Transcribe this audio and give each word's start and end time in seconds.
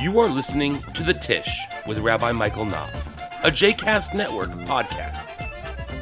You 0.00 0.18
are 0.20 0.28
listening 0.28 0.80
to 0.94 1.02
The 1.02 1.12
Tish 1.12 1.60
with 1.86 1.98
Rabbi 1.98 2.32
Michael 2.32 2.64
Knopf, 2.64 2.94
a 3.44 3.50
JCast 3.50 4.14
Network 4.14 4.48
podcast. 4.64 5.26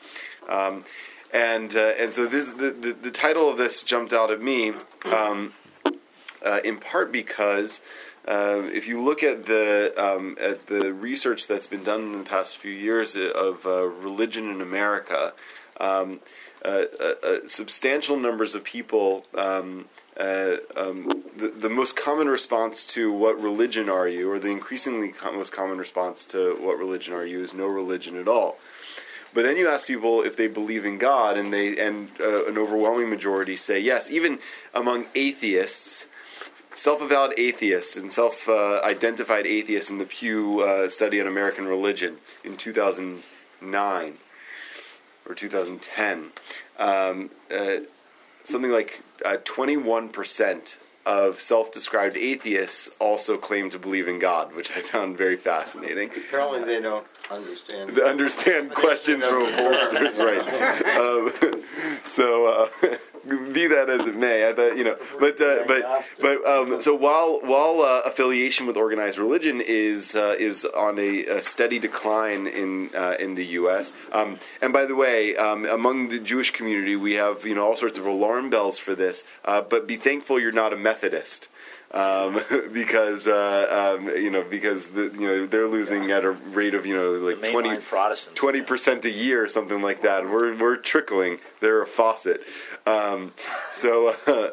Um, 0.50 0.84
and 1.32 1.76
and 1.76 2.12
so 2.12 2.26
this 2.26 2.48
the, 2.48 2.72
the, 2.72 2.92
the 2.92 3.12
title 3.12 3.50
of 3.50 3.58
this 3.58 3.84
jumped 3.84 4.12
out 4.12 4.32
at 4.32 4.42
me 4.42 4.74
um, 5.16 5.54
uh, 6.44 6.60
in 6.64 6.78
part 6.78 7.12
because 7.12 7.82
uh, 8.28 8.62
if 8.74 8.88
you 8.88 9.02
look 9.02 9.24
at 9.24 9.46
the 9.46 9.94
um, 9.98 10.38
at 10.40 10.68
the 10.68 10.94
research 10.94 11.48
that's 11.48 11.68
been 11.68 11.84
done 11.84 12.14
in 12.14 12.20
the 12.20 12.30
past 12.30 12.58
few 12.58 12.72
years 12.72 13.16
of 13.16 13.66
uh, 13.66 13.86
religion 13.86 14.50
in 14.50 14.62
America, 14.62 15.34
um, 15.80 16.20
uh, 16.64 16.84
uh, 17.00 17.48
substantial 17.48 18.18
numbers 18.18 18.56
of 18.56 18.64
people. 18.64 19.26
Um, 19.34 19.86
um, 20.76 21.24
the, 21.38 21.48
the 21.48 21.70
most 21.70 21.96
common 21.96 22.28
response 22.28 22.86
to 22.88 23.14
what 23.14 23.42
religion 23.42 23.88
are 23.88 24.08
you, 24.08 24.30
or 24.30 24.38
the 24.38 24.50
increasingly 24.50 25.14
com- 25.14 25.38
most 25.38 25.54
common 25.54 25.78
response 25.78 26.26
to 26.26 26.58
what 26.60 26.78
religion 26.78 27.14
are 27.14 27.26
you, 27.26 27.42
is 27.42 27.54
no 27.54 27.68
religion 27.68 28.18
at 28.18 28.28
all. 28.28 28.58
But 29.34 29.44
then 29.44 29.56
you 29.56 29.70
ask 29.70 29.88
people 29.88 30.22
if 30.22 30.36
they 30.36 30.48
believe 30.48 30.86
in 30.86 30.98
God, 30.98 31.38
and 31.38 31.54
they 31.54 31.78
and 31.80 32.10
uh, 32.20 32.48
an 32.48 32.58
overwhelming 32.58 33.10
majority 33.10 33.56
say 33.56 33.80
yes. 33.80 34.12
Even 34.12 34.40
among 34.74 35.06
atheists, 35.16 36.08
self-avowed 36.80 37.34
atheists 37.38 37.98
and 37.98 38.12
self-identified 38.14 39.46
atheists 39.46 39.92
in 39.92 39.98
the 39.98 40.06
Pew 40.06 40.62
uh, 40.62 40.88
Study 40.88 41.20
on 41.20 41.28
American 41.28 41.68
Religion 41.68 42.18
in 42.42 42.56
2009 42.56 44.14
or 45.28 45.36
2010, 45.36 46.32
um, 46.80 47.30
uh, 47.54 47.78
something 48.46 48.72
like 48.72 49.02
uh, 49.26 49.36
21% 49.44 50.76
of 51.06 51.42
self-described 51.42 52.16
atheists 52.16 52.90
also 53.00 53.38
claim 53.38 53.70
to 53.70 53.80
believe 53.80 54.08
in 54.08 54.20
God, 54.20 54.56
which 54.56 54.72
I 54.72 54.80
found 54.80 55.18
very 55.18 55.36
fascinating. 55.36 56.10
Apparently, 56.10 56.64
they 56.64 56.80
don't 56.80 57.06
understand. 57.32 57.96
To 57.96 58.06
understand 58.06 58.72
questions 58.72 59.26
from 59.26 59.48
pollsters, 59.48 60.18
right? 60.20 60.44
Um, 60.98 61.64
so, 62.06 62.70
uh, 62.84 62.98
be 63.28 63.68
that 63.68 63.90
as 63.90 64.08
it 64.08 64.16
may, 64.16 64.48
I 64.48 64.54
thought 64.54 64.78
you 64.78 64.84
know, 64.84 64.98
but 65.20 65.40
uh, 65.42 65.64
but 65.68 66.06
but 66.20 66.46
um, 66.46 66.82
so 66.82 66.96
while 66.96 67.40
while 67.44 67.82
uh, 67.82 68.02
affiliation 68.06 68.68
with 68.68 68.78
organized 68.78 69.18
religion 69.18 69.62
is 69.62 70.16
uh, 70.16 70.36
is 70.40 70.66
on 70.66 71.00
a, 71.00 71.26
a, 71.26 71.42
steady 71.42 71.80
decline 71.80 72.48
in 72.48 72.90
uh, 72.96 73.16
in 73.20 73.36
the 73.36 73.46
U.S. 73.46 73.94
Um, 74.12 74.40
and 74.62 74.74
by 74.74 74.86
the 74.86 74.96
way, 74.96 75.36
um, 75.36 75.66
among 75.66 76.10
the 76.10 76.20
Jewish 76.20 76.52
community, 76.52 76.96
we 76.96 77.14
have 77.14 77.46
you 77.46 77.56
know 77.56 77.66
all 77.66 77.76
sorts 77.76 77.98
of 77.98 78.06
alarm 78.06 78.50
bells 78.50 78.78
for 78.78 78.96
this. 78.96 79.28
uh, 79.46 79.62
but 79.62 79.88
be 79.88 79.98
thankful 79.98 80.40
you're 80.40 80.52
not 80.52 80.74
a 80.74 80.78
Methodist. 80.78 81.48
Um, 81.92 82.40
because 82.74 83.28
uh, 83.28 83.96
um, 83.98 84.08
you 84.10 84.30
know 84.30 84.44
because 84.44 84.90
the, 84.90 85.06
you 85.06 85.28
know 85.28 85.46
they're 85.48 85.68
losing 85.68 86.12
at 86.12 86.24
a 86.24 86.32
rate 86.32 86.74
of 86.76 86.86
you 86.86 86.96
know 86.96 87.12
like 87.14 87.42
The 87.42 87.52
20 87.52 87.70
mainline 87.70 87.82
Protestants. 87.84 88.40
twenty 88.40 88.62
percent 88.62 89.06
a 89.06 89.10
year 89.12 89.44
or 89.44 89.50
something 89.50 89.82
like 89.82 90.04
that. 90.04 90.30
We're 90.30 90.56
we're 90.56 90.78
trickling. 90.78 91.40
They're 91.62 91.82
a 91.82 91.88
faucet. 91.88 92.42
Um, 92.86 93.34
so. 93.72 94.16
Uh, 94.28 94.52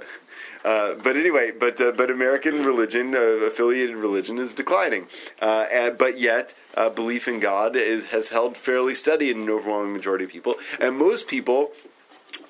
uh, 0.65 0.95
but 0.95 1.17
anyway, 1.17 1.53
but 1.53 1.81
uh, 1.81 1.93
but 1.93 2.11
American 2.11 2.65
religion, 2.65 3.15
uh, 3.15 3.19
affiliated 3.47 3.95
religion, 3.95 4.37
is 4.37 4.53
declining. 4.53 5.07
Uh, 5.41 5.67
and, 5.71 5.97
but 5.97 6.19
yet, 6.19 6.57
uh, 6.75 6.89
belief 6.91 7.29
in 7.29 7.39
God 7.39 7.77
is, 7.77 8.07
has 8.07 8.31
held 8.31 8.57
fairly 8.57 8.93
steady 8.93 9.31
in 9.31 9.43
an 9.43 9.49
overwhelming 9.49 9.93
majority 9.93 10.25
of 10.25 10.31
people, 10.33 10.57
and 10.81 10.99
most 10.99 11.29
people 11.29 11.71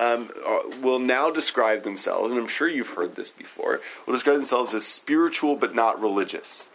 um, 0.00 0.30
will 0.82 0.98
now 0.98 1.30
describe 1.30 1.82
themselves, 1.82 2.32
and 2.32 2.40
I'm 2.40 2.48
sure 2.48 2.68
you've 2.68 2.90
heard 2.90 3.16
this 3.16 3.30
before, 3.30 3.80
will 4.06 4.14
describe 4.14 4.36
themselves 4.36 4.74
as 4.74 4.86
spiritual 4.86 5.56
but 5.56 5.74
not 5.74 6.00
religious. 6.00 6.68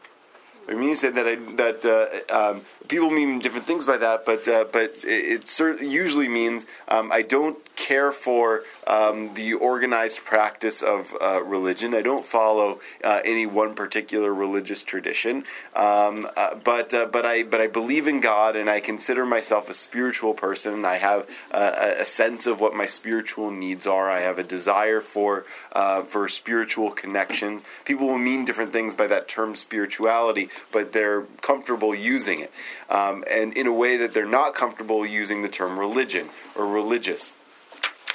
I 0.68 0.74
mean, 0.74 0.90
you 0.90 0.96
said 0.96 1.16
that 1.16 1.28
I, 1.28 1.36
that 1.56 1.86
uh, 1.86 2.52
um, 2.52 2.62
people 2.92 3.10
mean 3.10 3.40
different 3.40 3.66
things 3.66 3.86
by 3.86 3.98
that, 3.98 4.26
but 4.26 4.48
uh, 4.48 4.66
but 4.72 4.94
it, 5.04 5.60
it 5.60 5.82
usually 5.82 6.28
means 6.28 6.68
um, 6.90 7.12
I 7.12 7.22
don't 7.24 7.58
care 7.76 8.12
for 8.12 8.64
um, 8.86 9.34
the 9.34 9.54
organized 9.54 10.20
practice 10.26 10.84
of 10.84 11.16
uh, 11.20 11.42
religion. 11.42 11.94
I 11.94 12.02
don't 12.02 12.26
follow 12.26 12.80
uh, 13.04 13.22
any 13.24 13.46
one 13.46 13.74
particular 13.74 14.34
religious 14.34 14.84
tradition, 14.84 15.46
um, 15.74 16.28
uh, 16.36 16.56
but 16.56 16.94
uh, 16.94 17.06
but 17.06 17.26
I 17.26 17.44
but 17.44 17.62
I 17.62 17.68
believe 17.68 18.08
in 18.08 18.20
God, 18.20 18.56
and 18.56 18.70
I 18.70 18.82
consider 18.82 19.26
myself 19.26 19.70
a 19.70 19.74
spiritual 19.74 20.34
person. 20.34 20.74
And 20.74 20.86
I 20.86 20.98
have 20.98 21.30
a, 21.52 22.02
a 22.02 22.06
sense 22.06 22.46
of 22.46 22.60
what 22.60 22.76
my 22.76 22.86
spiritual 22.86 23.50
needs 23.50 23.88
are. 23.88 24.12
I 24.12 24.20
have 24.20 24.38
a 24.38 24.44
desire 24.44 25.02
for 25.02 25.46
uh, 25.72 26.04
for 26.04 26.28
spiritual 26.28 26.92
connections. 26.92 27.64
People 27.86 28.08
will 28.08 28.18
mean 28.18 28.44
different 28.44 28.74
things 28.74 28.94
by 28.94 29.08
that 29.08 29.30
term 29.30 29.56
spirituality, 29.56 30.50
but 30.74 30.92
they're 30.92 31.22
comfortable 31.42 31.96
using 31.96 32.42
it, 32.42 32.52
um, 32.90 33.24
and 33.30 33.54
in 33.54 33.68
a 33.68 33.74
way 33.74 33.98
that 33.98 34.14
they're 34.14 34.26
not 34.26 34.56
comfortable 34.56 35.06
using 35.06 35.42
the 35.42 35.50
term 35.50 35.80
religion 35.80 36.30
or 36.56 36.66
religious. 36.66 37.34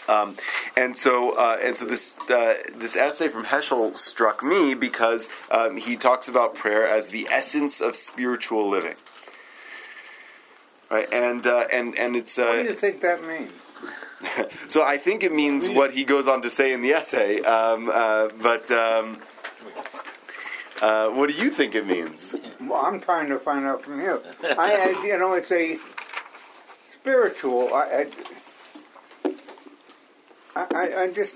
Um, 0.09 0.37
and 0.77 0.97
so, 0.97 1.32
uh, 1.32 1.59
and 1.60 1.77
so 1.77 1.84
this 1.84 2.15
uh, 2.31 2.54
this 2.75 2.97
essay 2.97 3.28
from 3.28 3.44
Heschel 3.44 3.97
struck 3.97 4.43
me 4.43 4.75
because 4.75 5.28
um, 5.50 5.77
he 5.77 5.97
talks 5.97 6.28
about 6.28 6.54
prayer 6.54 6.87
as 6.87 7.09
the 7.09 7.27
essence 7.31 7.81
of 7.81 7.97
spiritual 7.97 8.69
living. 8.69 8.94
Right, 10.91 11.12
and 11.12 11.44
uh, 11.47 11.65
and 11.72 11.98
and 11.98 12.15
it's 12.15 12.38
What 12.38 12.53
do 12.53 12.65
you 12.65 12.71
uh, 12.71 12.75
think 12.75 13.00
that 13.00 13.25
means? 13.25 13.53
so 14.69 14.83
I 14.83 14.97
think 14.97 15.25
it 15.25 15.34
means 15.34 15.69
what 15.69 15.93
he 15.93 16.04
goes 16.04 16.28
on 16.28 16.43
to 16.43 16.50
say 16.50 16.72
in 16.72 16.83
the 16.83 16.93
essay. 16.93 17.41
Um, 17.41 17.91
uh, 17.93 18.28
but 18.41 18.71
um, 18.71 19.19
uh, 20.82 21.09
what 21.09 21.31
do 21.31 21.37
you 21.37 21.50
think 21.50 21.75
it 21.75 21.87
means? 21.87 22.34
Well, 22.60 22.84
I'm 22.84 23.00
trying 23.00 23.28
to 23.28 23.38
find 23.38 23.64
out 23.64 23.82
from 23.82 24.00
you. 24.00 24.22
I, 24.42 24.97
I 24.98 25.06
you 25.06 25.19
know, 25.19 25.34
it's 25.34 25.50
a 25.50 25.78
spiritual. 26.92 27.72
I, 27.72 28.06
I, 30.54 30.66
I, 30.75 31.03
I 31.03 31.12
just, 31.12 31.34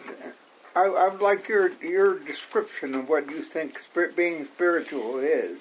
I, 0.74 0.82
I 0.82 1.08
would 1.08 1.22
like 1.22 1.48
your 1.48 1.72
your 1.82 2.18
description 2.18 2.94
of 2.94 3.08
what 3.08 3.30
you 3.30 3.42
think 3.42 3.78
spir- 3.78 4.12
being 4.12 4.44
spiritual 4.46 5.18
is. 5.18 5.58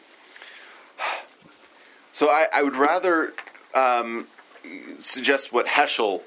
So 2.11 2.27
I, 2.29 2.47
I 2.53 2.63
would 2.63 2.75
rather 2.75 3.33
um, 3.73 4.27
suggest 4.99 5.53
what 5.53 5.67
Heschel 5.67 6.21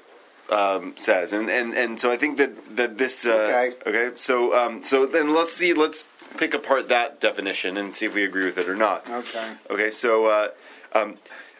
um, 0.49 0.93
says, 0.95 1.33
and, 1.33 1.49
and, 1.49 1.73
and 1.73 1.99
so 1.99 2.11
I 2.11 2.17
think 2.17 2.37
that 2.37 2.75
that 2.77 2.97
this 2.97 3.25
uh, 3.25 3.47
Okay. 3.85 4.11
So 4.15 4.57
um, 4.57 4.83
so 4.83 5.05
then 5.05 5.33
let's 5.33 5.53
see. 5.53 5.73
Let's 5.73 6.05
pick 6.37 6.53
apart 6.53 6.89
that 6.89 7.19
definition 7.19 7.77
and 7.77 7.95
see 7.95 8.05
if 8.05 8.13
we 8.13 8.23
agree 8.23 8.45
with 8.45 8.57
it 8.57 8.69
or 8.69 8.75
not. 8.75 9.09
Okay. 9.09 9.53
Okay. 9.69 9.91
So 9.91 10.25
uh, 10.27 10.47
um, 10.93 11.17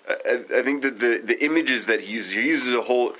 I, 0.08 0.44
I 0.56 0.62
think 0.64 0.82
that 0.82 1.00
the 1.00 1.22
the 1.24 1.44
images 1.44 1.86
that 1.86 2.02
he 2.02 2.14
uses, 2.14 2.32
he 2.34 2.48
uses 2.48 2.74
a 2.74 2.82
whole. 2.82 3.16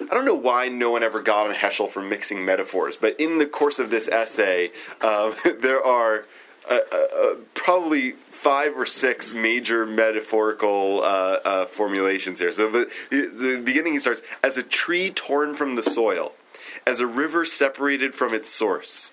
I 0.00 0.14
don't 0.14 0.24
know 0.24 0.34
why 0.34 0.68
no 0.68 0.90
one 0.90 1.02
ever 1.02 1.20
got 1.20 1.46
on 1.46 1.54
Heschel 1.54 1.88
for 1.88 2.00
mixing 2.02 2.44
metaphors, 2.44 2.96
but 2.96 3.18
in 3.20 3.38
the 3.38 3.46
course 3.46 3.78
of 3.78 3.90
this 3.90 4.08
essay, 4.08 4.72
um, 5.02 5.34
there 5.60 5.84
are 5.84 6.24
uh, 6.68 6.78
uh, 6.92 6.96
uh, 6.96 7.34
probably 7.54 8.12
five 8.12 8.76
or 8.76 8.86
six 8.86 9.34
major 9.34 9.84
metaphorical 9.84 11.02
uh, 11.02 11.40
uh, 11.44 11.66
formulations 11.66 12.40
here. 12.40 12.52
So, 12.52 12.70
the, 12.70 12.90
the 13.10 13.60
beginning 13.62 13.94
he 13.94 13.98
starts 13.98 14.22
as 14.42 14.56
a 14.56 14.62
tree 14.62 15.10
torn 15.10 15.54
from 15.54 15.76
the 15.76 15.82
soil, 15.82 16.32
as 16.86 17.00
a 17.00 17.06
river 17.06 17.44
separated 17.44 18.14
from 18.14 18.32
its 18.32 18.50
source. 18.50 19.12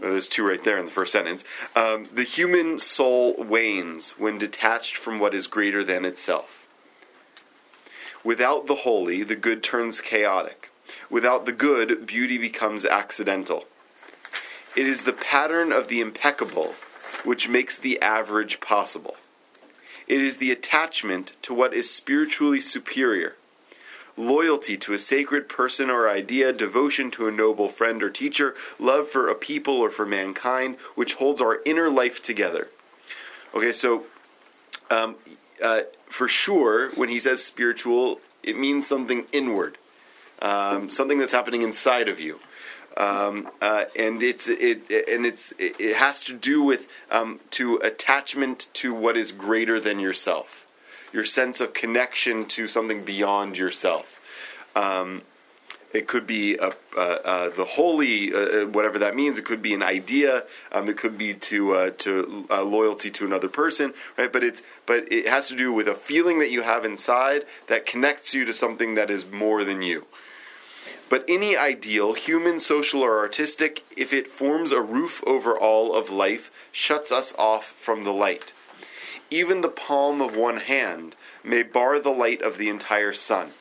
There's 0.00 0.28
two 0.28 0.46
right 0.46 0.62
there 0.62 0.78
in 0.78 0.84
the 0.84 0.90
first 0.90 1.12
sentence. 1.12 1.44
Um, 1.76 2.06
the 2.12 2.22
human 2.22 2.78
soul 2.78 3.34
wanes 3.38 4.12
when 4.12 4.38
detached 4.38 4.96
from 4.96 5.18
what 5.18 5.34
is 5.34 5.46
greater 5.46 5.84
than 5.84 6.04
itself. 6.04 6.66
Without 8.24 8.66
the 8.66 8.76
holy, 8.76 9.22
the 9.22 9.36
good 9.36 9.62
turns 9.62 10.00
chaotic. 10.00 10.70
Without 11.10 11.44
the 11.44 11.52
good, 11.52 12.06
beauty 12.06 12.38
becomes 12.38 12.84
accidental. 12.84 13.66
It 14.76 14.86
is 14.86 15.02
the 15.02 15.12
pattern 15.12 15.72
of 15.72 15.88
the 15.88 16.00
impeccable 16.00 16.74
which 17.24 17.48
makes 17.48 17.78
the 17.78 18.00
average 18.00 18.60
possible. 18.60 19.16
It 20.08 20.20
is 20.20 20.38
the 20.38 20.50
attachment 20.50 21.36
to 21.42 21.54
what 21.54 21.74
is 21.74 21.90
spiritually 21.90 22.60
superior. 22.60 23.36
Loyalty 24.16 24.76
to 24.76 24.92
a 24.92 24.98
sacred 24.98 25.48
person 25.48 25.88
or 25.88 26.08
idea, 26.08 26.52
devotion 26.52 27.10
to 27.12 27.26
a 27.26 27.32
noble 27.32 27.68
friend 27.68 28.02
or 28.02 28.10
teacher, 28.10 28.54
love 28.78 29.08
for 29.08 29.28
a 29.28 29.34
people 29.34 29.74
or 29.74 29.90
for 29.90 30.04
mankind, 30.04 30.76
which 30.94 31.14
holds 31.14 31.40
our 31.40 31.60
inner 31.64 31.88
life 31.88 32.20
together. 32.20 32.68
Okay, 33.54 33.72
so 33.72 34.04
um, 34.90 35.16
uh, 35.62 35.82
for 36.08 36.28
sure, 36.28 36.90
when 36.90 37.08
he 37.08 37.18
says 37.18 37.42
spiritual, 37.42 38.20
it 38.42 38.58
means 38.58 38.86
something 38.86 39.24
inward, 39.32 39.78
um, 40.40 40.90
something 40.90 41.18
that's 41.18 41.32
happening 41.32 41.62
inside 41.62 42.08
of 42.08 42.20
you. 42.20 42.40
Um, 42.96 43.48
uh, 43.62 43.84
and 43.96 44.22
it's 44.22 44.48
it 44.48 44.90
and 44.90 45.24
it's 45.24 45.54
it 45.58 45.96
has 45.96 46.24
to 46.24 46.34
do 46.34 46.62
with 46.62 46.88
um, 47.10 47.40
to 47.52 47.76
attachment 47.76 48.68
to 48.74 48.92
what 48.92 49.16
is 49.16 49.32
greater 49.32 49.80
than 49.80 49.98
yourself, 49.98 50.61
your 51.12 51.24
sense 51.24 51.60
of 51.60 51.74
connection 51.74 52.46
to 52.46 52.66
something 52.66 53.04
beyond 53.04 53.58
yourself. 53.58 54.18
Um, 54.74 55.22
it 55.92 56.08
could 56.08 56.26
be 56.26 56.56
a, 56.56 56.72
uh, 56.96 57.00
uh, 57.00 57.48
the 57.50 57.64
holy, 57.64 58.32
uh, 58.32 58.38
uh, 58.38 58.66
whatever 58.66 58.98
that 59.00 59.14
means. 59.14 59.36
It 59.36 59.44
could 59.44 59.60
be 59.60 59.74
an 59.74 59.82
idea. 59.82 60.44
Um, 60.70 60.88
it 60.88 60.96
could 60.96 61.18
be 61.18 61.34
to 61.34 61.72
uh, 61.72 61.90
to 61.98 62.46
uh, 62.50 62.62
loyalty 62.62 63.10
to 63.10 63.26
another 63.26 63.48
person, 63.48 63.92
right? 64.16 64.32
But 64.32 64.42
it's 64.42 64.62
but 64.86 65.10
it 65.12 65.28
has 65.28 65.48
to 65.48 65.56
do 65.56 65.72
with 65.72 65.88
a 65.88 65.94
feeling 65.94 66.38
that 66.38 66.50
you 66.50 66.62
have 66.62 66.86
inside 66.86 67.44
that 67.66 67.84
connects 67.84 68.32
you 68.32 68.46
to 68.46 68.54
something 68.54 68.94
that 68.94 69.10
is 69.10 69.30
more 69.30 69.64
than 69.64 69.82
you. 69.82 70.06
But 71.10 71.26
any 71.28 71.58
ideal, 71.58 72.14
human, 72.14 72.58
social, 72.58 73.02
or 73.02 73.18
artistic, 73.18 73.84
if 73.94 74.14
it 74.14 74.28
forms 74.28 74.72
a 74.72 74.80
roof 74.80 75.22
over 75.26 75.54
all 75.54 75.94
of 75.94 76.08
life, 76.08 76.50
shuts 76.72 77.12
us 77.12 77.34
off 77.36 77.66
from 77.66 78.04
the 78.04 78.14
light. 78.14 78.54
Even 79.32 79.62
the 79.62 79.68
palm 79.68 80.20
of 80.20 80.36
one 80.36 80.58
hand 80.58 81.16
may 81.42 81.62
bar 81.62 81.98
the 81.98 82.10
light 82.10 82.42
of 82.42 82.58
the 82.58 82.68
entire 82.68 83.14
sun. 83.14 83.52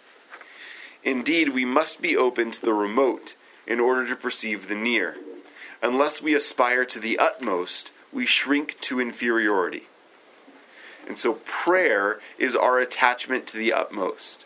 Indeed, 1.02 1.50
we 1.50 1.64
must 1.64 2.02
be 2.02 2.18
open 2.18 2.52
to 2.52 2.62
the 2.62 2.74
remote 2.74 3.38
in 3.66 3.80
order 3.80 4.06
to 4.06 4.18
perceive 4.18 4.68
the 4.68 4.76
near. 4.76 5.16
Unless 5.82 6.22
we 6.22 6.36
aspire 6.36 6.84
to 6.84 7.00
the 7.00 7.18
utmost, 7.18 7.94
we 8.12 8.26
shrink 8.26 8.82
to 8.82 9.00
inferiority. 9.00 9.88
And 11.08 11.18
so 11.18 11.36
prayer 11.46 12.20
is 12.38 12.54
our 12.54 12.78
attachment 12.78 13.48
to 13.48 13.58
the 13.58 13.72
utmost. 13.72 14.46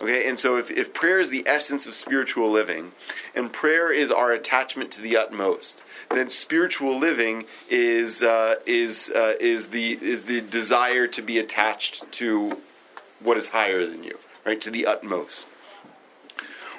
Okay, 0.00 0.28
and 0.28 0.38
so 0.38 0.56
if, 0.56 0.70
if 0.70 0.92
prayer 0.92 1.18
is 1.18 1.30
the 1.30 1.42
essence 1.46 1.86
of 1.86 1.94
spiritual 1.94 2.50
living, 2.50 2.92
and 3.34 3.50
prayer 3.50 3.90
is 3.90 4.10
our 4.10 4.30
attachment 4.30 4.90
to 4.90 5.00
the 5.00 5.16
utmost, 5.16 5.82
then 6.10 6.28
spiritual 6.28 6.98
living 6.98 7.46
is 7.70 8.22
uh, 8.22 8.56
is 8.66 9.10
uh, 9.14 9.34
is 9.40 9.68
the 9.68 9.92
is 10.02 10.24
the 10.24 10.42
desire 10.42 11.06
to 11.06 11.22
be 11.22 11.38
attached 11.38 12.10
to 12.12 12.58
what 13.20 13.38
is 13.38 13.48
higher 13.48 13.86
than 13.86 14.04
you, 14.04 14.18
right? 14.44 14.60
To 14.60 14.70
the 14.70 14.84
utmost 14.84 15.48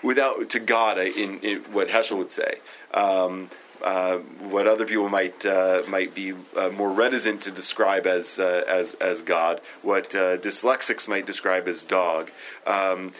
without 0.03 0.49
to 0.49 0.59
God 0.59 0.97
in, 0.99 1.39
in 1.39 1.59
what 1.73 1.89
Heschel 1.89 2.17
would 2.17 2.31
say. 2.31 2.59
Um, 2.93 3.49
uh, 3.81 4.17
what 4.17 4.67
other 4.67 4.85
people 4.85 5.09
might 5.09 5.45
uh, 5.45 5.83
might 5.87 6.13
be 6.13 6.33
uh, 6.55 6.69
more 6.69 6.91
reticent 6.91 7.41
to 7.41 7.51
describe 7.51 8.05
as 8.05 8.39
uh, 8.39 8.63
as 8.67 8.93
as 8.95 9.21
God, 9.21 9.61
what 9.81 10.15
uh, 10.15 10.37
dyslexics 10.37 11.07
might 11.07 11.25
describe 11.25 11.67
as 11.67 11.83
dog. 11.83 12.31
Um, 12.65 13.13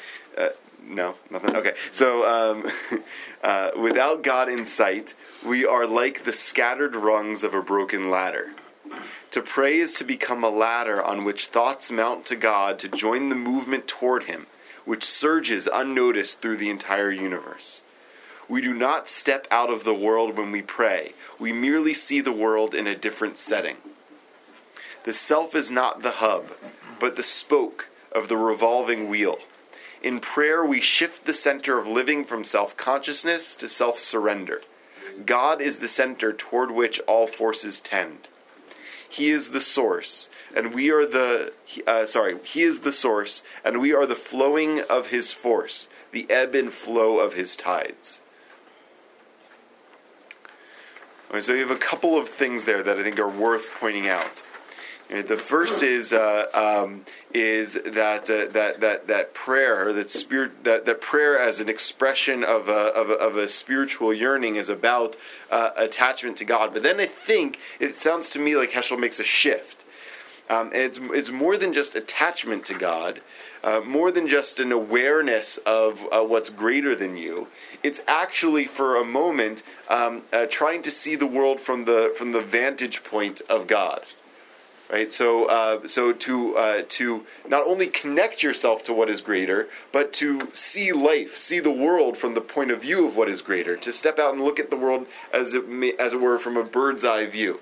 no, 0.90 1.16
nothing. 1.30 1.54
Okay, 1.54 1.74
so 1.92 2.26
um, 2.26 2.72
without 3.82 4.24
God 4.24 4.48
in 4.48 4.64
sight, 4.64 5.16
we 5.46 5.66
are 5.66 5.86
like 5.86 6.24
the 6.24 6.32
scattered 6.32 6.96
rungs 6.96 7.44
of 7.44 7.54
a 7.54 7.62
broken 7.62 8.10
ladder. 8.10 8.54
To 9.32 9.42
pray 9.42 9.80
is 9.80 9.92
to 9.94 10.06
become 10.06 10.46
a 10.46 10.50
ladder 10.50 11.04
on 11.04 11.26
which 11.26 11.48
thoughts 11.48 11.92
mount 11.92 12.26
to 12.28 12.38
God 12.38 12.80
to 12.80 12.88
join 12.88 13.28
the 13.28 13.36
movement 13.36 13.88
toward 13.88 14.24
Him 14.24 14.48
which 14.88 15.04
surges 15.04 15.68
unnoticed 15.72 16.42
through 16.42 16.56
the 16.56 16.70
entire 16.70 17.12
universe. 17.12 17.82
We 18.50 18.62
do 18.62 18.74
not 18.74 19.10
step 19.10 19.48
out 19.52 19.70
of 19.70 19.84
the 19.84 19.94
world 19.94 20.38
when 20.38 20.52
we 20.52 20.62
pray, 20.62 21.14
we 21.38 21.52
merely 21.52 21.94
see 21.94 22.22
the 22.22 22.32
world 22.32 22.74
in 22.74 22.88
a 22.88 22.96
different 22.96 23.38
setting. 23.38 23.78
The 25.04 25.14
self 25.14 25.56
is 25.56 25.70
not 25.72 26.02
the 26.02 26.12
hub, 26.12 26.52
but 27.00 27.16
the 27.16 27.24
spoke 27.24 27.90
of 28.12 28.28
the 28.28 28.38
revolving 28.38 29.10
wheel. 29.10 29.40
In 30.02 30.20
prayer, 30.20 30.66
we 30.66 30.80
shift 30.80 31.26
the 31.26 31.34
center 31.34 31.78
of 31.78 31.88
living 31.88 32.24
from 32.24 32.44
self 32.44 32.78
consciousness 32.78 33.56
to 33.56 33.68
self 33.68 34.00
surrender. 34.00 34.62
God 35.26 35.62
is 35.62 35.80
the 35.80 35.88
center 35.88 36.32
toward 36.32 36.72
which 36.72 37.00
all 37.02 37.28
forces 37.28 37.80
tend. 37.80 38.28
He 39.10 39.32
is 39.32 39.52
the 39.52 39.62
source, 39.62 40.30
and 40.56 40.74
we 40.74 40.92
are 40.92 41.06
the 41.06 41.54
uh, 41.88 42.06
sorry. 42.06 42.38
He 42.44 42.64
is 42.64 42.82
the 42.82 42.94
source, 42.94 43.44
and 43.64 43.82
we 43.82 43.94
are 43.94 44.06
the 44.06 44.16
flowing 44.16 44.82
of 44.90 45.08
His 45.08 45.32
force, 45.32 45.90
the 46.12 46.30
ebb 46.30 46.54
and 46.54 46.72
flow 46.72 47.20
of 47.20 47.34
His 47.34 47.56
tides. 47.56 48.22
Okay, 51.30 51.42
so 51.42 51.54
you 51.54 51.60
have 51.60 51.72
a 51.72 51.76
couple 51.76 52.18
of 52.18 52.30
things 52.30 52.64
there 52.64 52.82
that 52.82 52.98
I 52.98 53.04
think 53.04 53.20
are 53.20 53.28
worth 53.28 53.76
pointing 53.80 54.08
out. 54.08 54.44
The 55.10 55.38
first 55.38 55.84
is 55.84 56.12
uh, 56.12 56.48
um, 56.54 57.06
is 57.34 57.74
that 57.74 58.30
uh, 58.30 58.52
that 58.52 58.80
that 58.82 59.08
that 59.08 59.34
prayer 59.34 59.94
that 59.94 60.12
spirit 60.12 60.64
that, 60.66 60.86
that 60.86 61.00
prayer 61.00 61.40
as 61.40 61.62
an 61.62 61.70
expression 61.70 62.44
of 62.44 62.68
a, 62.68 62.72
of 62.72 63.10
a, 63.10 63.14
of 63.14 63.38
a 63.38 63.48
spiritual 63.48 64.14
yearning 64.14 64.56
is 64.56 64.70
about 64.70 65.16
uh, 65.50 65.72
attachment 65.78 66.36
to 66.38 66.46
God. 66.46 66.74
But 66.74 66.84
then 66.84 67.00
I 67.00 67.06
think 67.06 67.60
it 67.80 67.96
sounds 67.96 68.30
to 68.32 68.40
me 68.40 68.58
like 68.58 68.72
Heschel 68.72 69.00
makes 69.00 69.20
a 69.20 69.24
shift. 69.24 69.86
Um, 70.50 70.72
it's 70.74 71.00
it's 71.02 71.30
more 71.30 71.58
than 71.58 71.74
just 71.74 71.96
attachment 71.96 72.66
to 72.66 72.74
God, 72.74 73.22
uh, 73.64 73.82
more 73.82 74.12
than 74.12 74.28
just 74.28 74.60
an 74.60 74.72
awareness 74.72 75.58
of 75.60 76.08
uh, 76.12 76.22
what's 76.22 76.50
greater 76.50 76.96
than 76.96 77.18
you. 77.18 77.48
It's 77.84 78.02
actually 78.08 78.66
for 78.66 78.96
a 78.96 79.04
moment 79.04 79.64
um, 79.90 80.24
uh, 80.32 80.46
trying 80.50 80.84
to 80.84 80.92
see 80.92 81.16
the 81.16 81.28
world 81.28 81.60
from 81.60 81.86
the 81.86 82.14
from 82.18 82.32
the 82.32 82.42
vantage 82.42 83.04
point 83.04 83.42
of 83.50 83.68
God 83.68 84.04
right? 84.90 85.12
So, 85.12 85.46
uh, 85.46 85.88
so 85.88 86.14
to 86.14 86.58
uh, 86.58 86.84
to 86.90 87.26
not 87.48 87.66
only 87.66 87.88
connect 87.88 88.44
yourself 88.44 88.84
to 88.84 88.94
what 88.94 89.10
is 89.10 89.22
greater, 89.22 89.68
but 89.92 90.14
to 90.14 90.50
see 90.54 90.92
life, 90.92 91.38
see 91.38 91.60
the 91.60 91.72
world 91.72 92.18
from 92.18 92.34
the 92.34 92.42
point 92.42 92.72
of 92.72 92.82
view 92.82 93.08
of 93.08 93.16
what 93.16 93.30
is 93.30 93.42
greater. 93.42 93.76
To 93.78 93.92
step 93.92 94.20
out 94.20 94.34
and 94.34 94.44
look 94.44 94.60
at 94.60 94.70
the 94.70 94.78
world 94.78 95.08
as 95.34 95.54
it 95.54 95.68
may, 95.68 95.94
as 95.94 96.14
it 96.14 96.22
were 96.22 96.40
from 96.40 96.58
a 96.58 96.64
bird's 96.64 97.04
eye 97.04 97.26
view. 97.26 97.60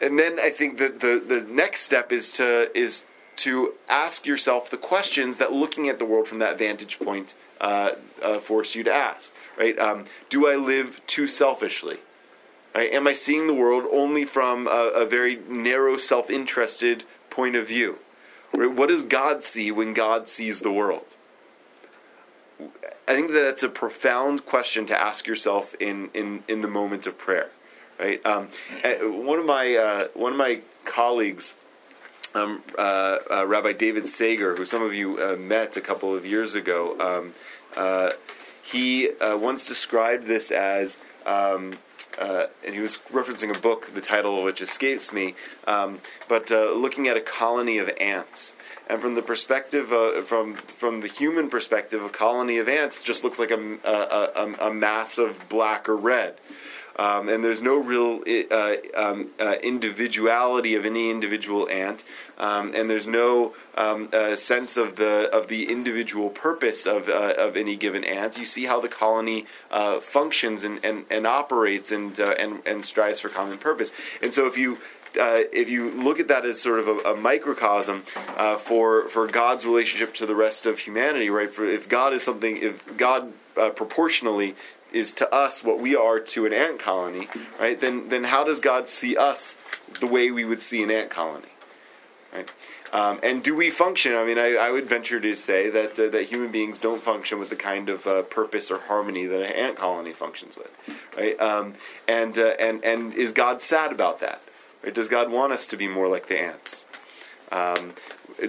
And 0.00 0.18
then 0.18 0.38
I 0.40 0.50
think 0.50 0.78
that 0.78 1.00
the 1.00 1.22
the 1.24 1.40
next 1.42 1.82
step 1.82 2.12
is 2.12 2.30
to 2.32 2.70
is 2.76 3.04
to 3.36 3.74
ask 3.88 4.26
yourself 4.26 4.70
the 4.70 4.76
questions 4.76 5.38
that 5.38 5.52
looking 5.52 5.88
at 5.88 5.98
the 5.98 6.04
world 6.04 6.28
from 6.28 6.40
that 6.40 6.58
vantage 6.58 6.98
point 6.98 7.34
uh, 7.60 7.92
uh 8.22 8.38
force 8.38 8.74
you 8.74 8.82
to 8.84 8.92
ask. 8.92 9.32
Right? 9.58 9.78
Um, 9.78 10.04
do 10.28 10.46
I 10.46 10.56
live 10.56 11.00
too 11.06 11.26
selfishly? 11.26 11.98
Right? 12.74 12.92
Am 12.92 13.06
I 13.06 13.14
seeing 13.14 13.46
the 13.46 13.54
world 13.54 13.84
only 13.90 14.24
from 14.24 14.66
a, 14.66 14.90
a 14.94 15.06
very 15.06 15.36
narrow, 15.48 15.96
self 15.96 16.30
interested 16.30 17.04
point 17.28 17.56
of 17.56 17.66
view? 17.68 17.98
Right? 18.52 18.70
What 18.70 18.88
does 18.88 19.04
God 19.04 19.44
see 19.44 19.70
when 19.70 19.94
God 19.94 20.28
sees 20.28 20.60
the 20.60 20.72
world? 20.72 21.06
I 23.08 23.14
think 23.14 23.32
that 23.32 23.40
that's 23.40 23.62
a 23.62 23.68
profound 23.68 24.46
question 24.46 24.86
to 24.86 25.00
ask 25.00 25.26
yourself 25.26 25.74
in, 25.80 26.10
in, 26.14 26.44
in 26.46 26.60
the 26.60 26.68
moment 26.68 27.06
of 27.06 27.18
prayer. 27.18 27.50
Right? 28.00 28.24
Um, 28.24 28.48
eh, 28.82 28.96
one 29.02 29.38
of 29.38 29.44
my 29.44 29.76
uh, 29.76 30.08
one 30.14 30.32
of 30.32 30.38
my 30.38 30.60
colleagues, 30.86 31.54
um, 32.34 32.62
uh, 32.78 33.18
uh, 33.30 33.46
Rabbi 33.46 33.74
David 33.74 34.08
Sager, 34.08 34.56
who 34.56 34.64
some 34.64 34.82
of 34.82 34.94
you 34.94 35.22
uh, 35.22 35.36
met 35.36 35.76
a 35.76 35.82
couple 35.82 36.14
of 36.14 36.24
years 36.24 36.54
ago, 36.54 36.98
um, 36.98 37.34
uh, 37.76 38.12
he 38.62 39.10
uh, 39.10 39.36
once 39.36 39.66
described 39.68 40.26
this 40.26 40.50
as 40.50 40.98
um, 41.26 41.74
and 42.18 42.74
he 42.74 42.80
was 42.80 42.98
referencing 43.12 43.54
a 43.54 43.58
book, 43.58 43.92
the 43.94 44.00
title 44.00 44.38
of 44.38 44.44
which 44.44 44.62
escapes 44.62 45.12
me, 45.12 45.34
um, 45.66 46.00
but 46.26 46.50
looking 46.50 47.06
at 47.06 47.16
a 47.16 47.20
colony 47.20 47.76
of 47.76 47.90
ants. 48.00 48.54
And 48.88 49.00
from 49.00 49.14
the 49.14 49.22
perspective, 49.22 49.92
uh, 49.92 50.22
from 50.22 50.56
from 50.56 51.00
the 51.00 51.06
human 51.06 51.48
perspective, 51.48 52.02
a 52.02 52.08
colony 52.08 52.58
of 52.58 52.68
ants 52.68 53.04
just 53.04 53.22
looks 53.22 53.38
like 53.38 53.52
a, 53.52 53.78
a, 53.84 54.44
a, 54.44 54.68
a 54.68 54.74
mass 54.74 55.16
of 55.16 55.48
black 55.48 55.88
or 55.88 55.96
red. 55.96 56.38
Um, 56.96 57.28
and 57.28 57.42
there's 57.44 57.62
no 57.62 57.76
real 57.76 58.22
uh, 58.50 58.74
um, 58.94 59.30
uh, 59.38 59.56
individuality 59.62 60.74
of 60.74 60.84
any 60.84 61.10
individual 61.10 61.68
ant, 61.68 62.04
um, 62.38 62.74
and 62.74 62.90
there's 62.90 63.06
no 63.06 63.54
um, 63.76 64.08
uh, 64.12 64.36
sense 64.36 64.76
of 64.76 64.96
the 64.96 65.30
of 65.32 65.48
the 65.48 65.70
individual 65.70 66.30
purpose 66.30 66.86
of 66.86 67.08
uh, 67.08 67.34
of 67.38 67.56
any 67.56 67.76
given 67.76 68.04
ant. 68.04 68.38
You 68.38 68.44
see 68.44 68.64
how 68.64 68.80
the 68.80 68.88
colony 68.88 69.46
uh, 69.70 70.00
functions 70.00 70.64
and, 70.64 70.84
and, 70.84 71.04
and 71.10 71.26
operates 71.26 71.92
and, 71.92 72.18
uh, 72.18 72.34
and 72.38 72.62
and 72.66 72.84
strives 72.84 73.20
for 73.20 73.28
common 73.28 73.58
purpose. 73.58 73.92
And 74.22 74.34
so 74.34 74.46
if 74.46 74.56
you 74.56 74.78
uh, 75.18 75.42
if 75.52 75.68
you 75.68 75.90
look 75.90 76.20
at 76.20 76.28
that 76.28 76.44
as 76.44 76.60
sort 76.60 76.78
of 76.78 76.88
a, 76.88 76.96
a 77.12 77.16
microcosm 77.16 78.04
uh, 78.36 78.56
for 78.56 79.08
for 79.08 79.26
God's 79.26 79.64
relationship 79.64 80.14
to 80.14 80.26
the 80.26 80.34
rest 80.34 80.66
of 80.66 80.80
humanity, 80.80 81.30
right? 81.30 81.52
For 81.52 81.64
if 81.64 81.88
God 81.88 82.12
is 82.12 82.22
something, 82.22 82.58
if 82.58 82.96
God 82.96 83.32
uh, 83.56 83.70
proportionally 83.70 84.54
is 84.92 85.12
to 85.14 85.32
us 85.32 85.62
what 85.64 85.80
we 85.80 85.94
are 85.96 86.20
to 86.20 86.46
an 86.46 86.52
ant 86.52 86.78
colony, 86.78 87.28
right? 87.58 87.80
Then 87.80 88.08
then 88.08 88.24
how 88.24 88.44
does 88.44 88.60
God 88.60 88.88
see 88.88 89.16
us 89.16 89.56
the 90.00 90.06
way 90.06 90.30
we 90.30 90.44
would 90.44 90.62
see 90.62 90.82
an 90.82 90.90
ant 90.90 91.10
colony? 91.10 91.48
Right? 92.32 92.50
Um, 92.92 93.20
and 93.22 93.42
do 93.42 93.54
we 93.54 93.70
function? 93.70 94.14
I 94.14 94.24
mean, 94.24 94.38
I, 94.38 94.54
I 94.54 94.70
would 94.70 94.88
venture 94.88 95.20
to 95.20 95.34
say 95.34 95.70
that 95.70 95.98
uh, 95.98 96.08
that 96.08 96.24
human 96.24 96.50
beings 96.50 96.80
don't 96.80 97.02
function 97.02 97.38
with 97.38 97.50
the 97.50 97.56
kind 97.56 97.88
of 97.88 98.06
uh, 98.06 98.22
purpose 98.22 98.70
or 98.70 98.80
harmony 98.80 99.26
that 99.26 99.42
an 99.42 99.52
ant 99.52 99.76
colony 99.76 100.12
functions 100.12 100.56
with, 100.56 100.70
right? 101.16 101.38
Um, 101.40 101.74
and 102.08 102.36
uh, 102.38 102.54
and 102.58 102.84
and 102.84 103.14
is 103.14 103.32
God 103.32 103.62
sad 103.62 103.92
about 103.92 104.20
that? 104.20 104.42
Right? 104.82 104.94
Does 104.94 105.08
God 105.08 105.30
want 105.30 105.52
us 105.52 105.66
to 105.68 105.76
be 105.76 105.86
more 105.86 106.08
like 106.08 106.26
the 106.26 106.40
ants? 106.40 106.86
Um, 107.50 107.94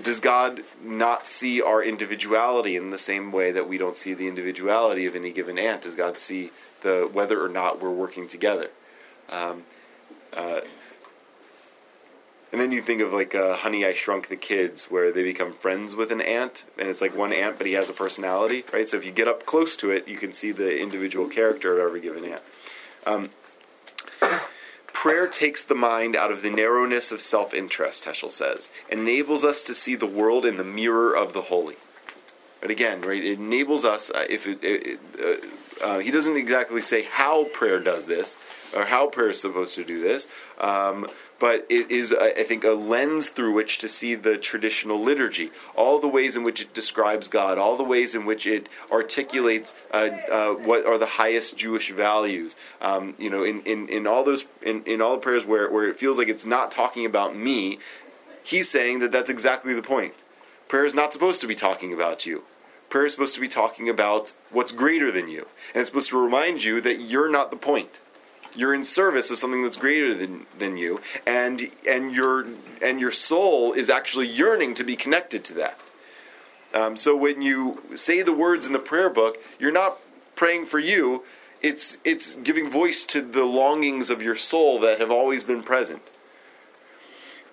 does 0.04 0.20
God 0.20 0.62
not 0.84 1.28
see 1.28 1.62
our 1.62 1.84
individuality 1.84 2.76
in 2.76 2.92
the 2.92 2.98
same 2.98 3.32
way 3.32 3.52
that 3.52 3.68
we 3.68 3.78
don't 3.78 3.98
see 3.98 4.14
the 4.14 4.28
individuality 4.28 5.06
of 5.06 5.16
any 5.16 5.32
given 5.32 5.58
ant? 5.58 5.82
Does 5.82 5.96
God 5.96 6.20
see 6.20 6.52
the 6.82 7.10
whether 7.12 7.44
or 7.44 7.50
not 7.50 7.82
we're 7.82 7.90
working 7.90 8.28
together? 8.28 8.70
Um, 9.30 9.64
uh, 10.34 10.62
and 12.52 12.60
then 12.60 12.72
you 12.72 12.82
think 12.82 13.02
of 13.02 13.14
like 13.14 13.34
uh, 13.34 13.56
Honey, 13.56 13.86
I 13.86 13.94
Shrunk 13.94 14.28
the 14.28 14.36
Kids, 14.36 14.86
where 14.86 15.12
they 15.12 15.24
become 15.24 15.54
friends 15.54 15.96
with 15.96 16.12
an 16.12 16.22
ant, 16.22 16.66
and 16.78 16.90
it's 16.90 17.02
like 17.02 17.16
one 17.16 17.32
ant, 17.32 17.58
but 17.58 17.66
he 17.66 17.74
has 17.74 17.90
a 17.90 17.94
personality, 17.94 18.66
right? 18.74 18.88
So 18.88 18.98
if 18.98 19.06
you 19.06 19.12
get 19.12 19.28
up 19.28 19.46
close 19.46 19.78
to 19.78 19.92
it, 19.92 20.08
you 20.08 20.18
can 20.18 20.34
see 20.34 20.52
the 20.52 20.80
individual 20.80 21.28
character 21.28 21.74
of 21.74 21.80
every 21.80 22.02
given 22.02 22.26
ant. 22.26 22.42
Um, 23.06 23.30
prayer 25.02 25.26
takes 25.26 25.66
the 25.66 25.74
mind 25.74 26.16
out 26.16 26.32
of 26.32 26.44
the 26.44 26.50
narrowness 26.52 27.12
of 27.12 27.20
self 27.20 27.56
interest, 27.56 28.06
Heschel 28.06 28.32
says, 28.32 28.70
and 28.88 29.00
enables 29.00 29.44
us 29.44 29.64
to 29.64 29.74
see 29.74 29.96
the 29.96 30.06
world 30.06 30.46
in 30.46 30.58
the 30.58 30.64
mirror 30.64 31.18
of 31.18 31.34
the 31.34 31.42
holy. 31.42 31.78
But 32.60 32.70
again, 32.70 33.02
right, 33.02 33.24
it 33.24 33.40
enables 33.40 33.84
us, 33.84 34.12
uh, 34.12 34.28
if 34.30 34.46
it, 34.46 34.60
it 34.62 35.00
uh, 35.20 35.48
uh, 35.84 36.00
he 36.00 36.12
doesn't 36.12 36.38
exactly 36.38 36.82
say 36.82 37.04
how 37.04 37.46
prayer 37.46 37.80
does 37.80 38.06
this 38.06 38.38
or 38.76 38.86
how 38.86 39.08
prayer 39.08 39.32
is 39.32 39.42
supposed 39.42 39.76
to 39.76 39.84
do 39.84 40.02
this, 40.02 40.28
um, 40.60 41.08
but 41.40 41.66
it 41.70 41.90
is, 41.90 42.14
I 42.14 42.44
think, 42.44 42.64
a 42.64 42.70
lens 42.70 43.30
through 43.30 43.54
which 43.54 43.80
to 43.80 43.88
see 43.88 44.16
the 44.16 44.38
traditional 44.38 45.02
liturgy, 45.02 45.52
all 45.76 46.00
the 46.00 46.08
ways 46.08 46.36
in 46.36 46.44
which 46.44 46.62
it 46.62 46.74
describes 46.74 47.28
God, 47.28 47.58
all 47.58 47.76
the 47.76 47.84
ways 47.84 48.14
in 48.14 48.26
which 48.26 48.46
it 48.46 48.70
articulates 48.92 49.76
uh, 49.92 50.10
uh, 50.32 50.54
what 50.54 50.86
are 50.86 50.98
the 50.98 51.06
highest 51.06 51.58
Jewish 51.58 51.92
values. 51.92 52.56
Um, 52.80 53.16
you 53.18 53.30
know, 53.30 53.44
in, 53.44 53.62
in, 53.64 53.90
in 53.90 54.08
all 54.08 54.24
those 54.24 54.46
in, 54.62 54.84
in 54.84 55.02
all 55.02 55.14
the 55.14 55.22
prayers 55.22 55.44
where 55.44 55.70
where 55.72 55.88
it 55.88 55.98
feels 55.98 56.18
like 56.18 56.30
it's 56.30 56.46
not 56.46 56.72
talking 56.72 57.06
about 57.06 57.36
me, 57.36 57.80
he's 58.44 58.70
saying 58.70 59.00
that 59.00 59.12
that's 59.12 59.30
exactly 59.30 59.74
the 59.74 59.82
point. 59.82 60.14
Prayer 60.68 60.86
is 60.86 60.94
not 60.94 61.12
supposed 61.12 61.42
to 61.42 61.48
be 61.48 61.56
talking 61.56 61.92
about 61.92 62.26
you. 62.26 62.44
Prayer 62.92 63.06
is 63.06 63.14
supposed 63.14 63.36
to 63.36 63.42
be 63.42 63.48
talking 63.48 63.90
about 63.90 64.34
what's 64.52 64.72
greater 64.72 65.12
than 65.12 65.30
you, 65.30 65.48
and 65.74 65.82
it's 65.82 65.90
supposed 65.90 66.10
to 66.10 66.22
remind 66.22 66.64
you 66.64 66.80
that 66.82 67.00
you're 67.00 67.32
not 67.32 67.50
the 67.50 67.58
point. 67.58 68.02
You're 68.54 68.74
in 68.74 68.84
service 68.84 69.32
of 69.32 69.40
something 69.40 69.64
that's 69.64 69.78
greater 69.78 70.14
than, 70.14 70.46
than 70.60 70.76
you 70.76 71.00
and 71.26 71.72
and 71.88 72.14
your 72.14 72.46
and 72.82 73.00
your 73.00 73.12
soul 73.12 73.72
is 73.72 73.90
actually 73.90 74.28
yearning 74.28 74.74
to 74.74 74.84
be 74.84 74.98
connected 74.98 75.46
to 75.46 75.54
that. 75.54 75.80
Um, 76.74 76.98
so 76.98 77.16
when 77.16 77.42
you 77.42 77.82
say 77.96 78.22
the 78.22 78.34
words 78.34 78.66
in 78.66 78.74
the 78.74 78.80
prayer 78.80 79.10
book 79.10 79.38
you're 79.60 79.72
not 79.72 79.98
praying 80.36 80.66
for 80.66 80.80
you 80.80 81.24
it's 81.62 81.98
it's 82.04 82.36
giving 82.36 82.70
voice 82.70 83.04
to 83.04 83.22
the 83.22 83.44
longings 83.44 84.10
of 84.10 84.22
your 84.22 84.36
soul 84.36 84.80
that 84.80 85.00
have 85.00 85.12
always 85.12 85.44
been 85.44 85.64
present 85.64 86.02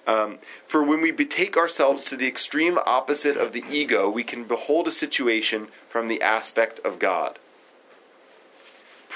um, 0.09 0.39
for 0.67 0.83
when 0.83 1.01
we 1.01 1.13
betake 1.13 1.57
ourselves 1.57 2.05
to 2.07 2.17
the 2.17 2.27
extreme 2.27 2.79
opposite 2.85 3.37
of 3.37 3.53
the 3.53 3.63
ego 3.71 4.11
we 4.11 4.25
can 4.25 4.43
behold 4.43 4.89
a 4.89 4.91
situation 4.91 5.69
from 5.89 6.09
the 6.09 6.21
aspect 6.21 6.81
of 6.81 6.99
god 6.99 7.39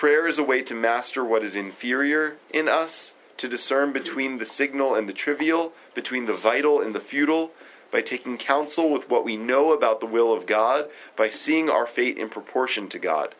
Prayer 0.02 0.26
is 0.26 0.36
a 0.36 0.42
way 0.42 0.62
to 0.62 0.74
master 0.74 1.24
what 1.24 1.44
is 1.44 1.54
inferior 1.54 2.36
in 2.50 2.68
us, 2.68 3.14
to 3.36 3.46
discern 3.46 3.92
between 3.92 4.38
the 4.38 4.44
signal 4.44 4.96
and 4.96 5.08
the 5.08 5.12
trivial, 5.12 5.72
between 5.94 6.26
the 6.26 6.32
vital 6.32 6.80
and 6.80 6.92
the 6.92 6.98
futile, 6.98 7.52
by 7.92 8.00
taking 8.00 8.36
counsel 8.36 8.90
with 8.90 9.08
what 9.08 9.24
we 9.24 9.36
know 9.36 9.72
about 9.72 10.00
the 10.00 10.06
will 10.06 10.32
of 10.32 10.44
God, 10.44 10.86
by 11.14 11.28
seeing 11.28 11.70
our 11.70 11.86
fate 11.86 12.18
in 12.18 12.28
proportion 12.28 12.88
to 12.88 12.98
God. 12.98 13.36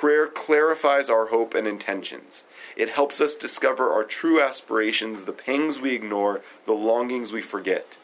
Prayer 0.00 0.28
clarifies 0.28 1.10
our 1.10 1.26
hope 1.26 1.52
and 1.52 1.68
intentions. 1.68 2.44
It 2.74 2.88
helps 2.88 3.20
us 3.20 3.34
discover 3.34 3.92
our 3.92 4.02
true 4.02 4.40
aspirations, 4.40 5.24
the 5.24 5.32
pangs 5.34 5.78
we 5.78 5.94
ignore, 5.94 6.40
the 6.64 6.72
longings 6.72 7.34
we 7.34 7.42
forget. 7.42 7.98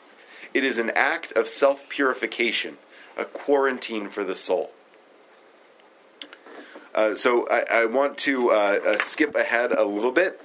It 0.52 0.62
is 0.62 0.76
an 0.76 0.90
act 0.90 1.32
of 1.32 1.48
self 1.48 1.88
purification, 1.88 2.76
a 3.16 3.24
quarantine 3.24 4.10
for 4.10 4.24
the 4.24 4.36
soul. 4.36 4.72
Uh, 6.94 7.14
so 7.14 7.48
I, 7.48 7.64
I, 7.70 7.84
want 7.86 8.18
to 8.18 8.50
uh, 8.50 8.78
uh, 8.86 8.98
skip 8.98 9.34
ahead 9.34 9.72
a 9.72 9.84
little 9.86 10.12
bit. 10.12 10.38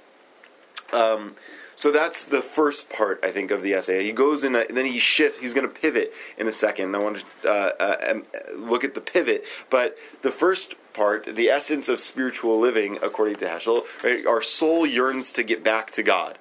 Um, 0.94 1.36
so 1.76 1.92
that's 1.92 2.24
the 2.24 2.42
first 2.42 2.90
part, 2.90 3.20
I 3.24 3.32
think, 3.32 3.52
of 3.52 3.62
the 3.62 3.74
essay. 3.74 4.06
He 4.06 4.14
goes 4.14 4.46
in, 4.46 4.56
a, 4.56 4.60
and 4.60 4.78
then 4.78 4.86
he 4.86 5.00
shifts. 5.00 5.40
He's 5.40 5.54
going 5.54 5.68
to 5.68 5.74
pivot 5.74 6.14
in 6.38 6.48
a 6.48 6.54
second. 6.54 6.96
I 6.96 7.00
want 7.00 7.26
to 7.42 7.50
uh, 7.50 7.72
uh, 7.78 7.96
um, 8.10 8.24
look 8.56 8.86
at 8.86 8.94
the 8.94 9.02
pivot, 9.02 9.44
but 9.70 9.98
the 10.22 10.32
first 10.32 10.76
part, 10.94 11.26
the 11.26 11.50
essence 11.50 11.90
of 11.90 12.00
spiritual 12.00 12.60
living, 12.60 13.00
according 13.02 13.38
to 13.38 13.46
Heschel, 13.46 13.84
right, 14.04 14.26
our 14.26 14.42
soul 14.42 14.86
yearns 14.86 15.32
to 15.34 15.44
get 15.44 15.64
back 15.64 15.92
to 15.92 16.04
God. 16.04 16.38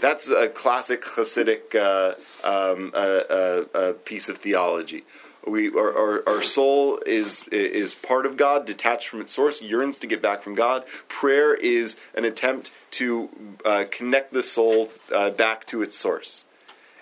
That's 0.00 0.28
a 0.28 0.48
classic 0.48 1.02
Hasidic 1.02 1.74
uh, 1.74 2.14
um, 2.46 3.94
piece 4.04 4.28
of 4.28 4.38
theology. 4.38 5.04
We 5.46 5.70
our, 5.70 5.96
our, 5.96 6.28
our, 6.28 6.42
soul 6.42 7.00
is 7.06 7.44
is 7.50 7.94
part 7.94 8.26
of 8.26 8.36
God, 8.36 8.66
detached 8.66 9.08
from 9.08 9.20
its 9.20 9.34
source, 9.34 9.62
yearns 9.62 9.98
to 9.98 10.06
get 10.06 10.20
back 10.20 10.42
from 10.42 10.54
God. 10.54 10.84
Prayer 11.08 11.54
is 11.54 11.96
an 12.14 12.24
attempt 12.24 12.70
to 12.92 13.30
uh, 13.64 13.84
connect 13.90 14.32
the 14.32 14.42
soul 14.42 14.90
uh, 15.12 15.30
back 15.30 15.64
to 15.66 15.80
its 15.80 15.96
source, 15.96 16.44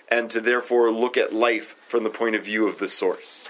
and 0.07 0.29
to 0.29 0.39
therefore 0.39 0.91
look 0.91 1.17
at 1.17 1.33
life 1.33 1.75
from 1.87 2.03
the 2.03 2.09
point 2.09 2.35
of 2.35 2.45
view 2.45 2.67
of 2.67 2.79
the 2.79 2.89
source. 2.89 3.45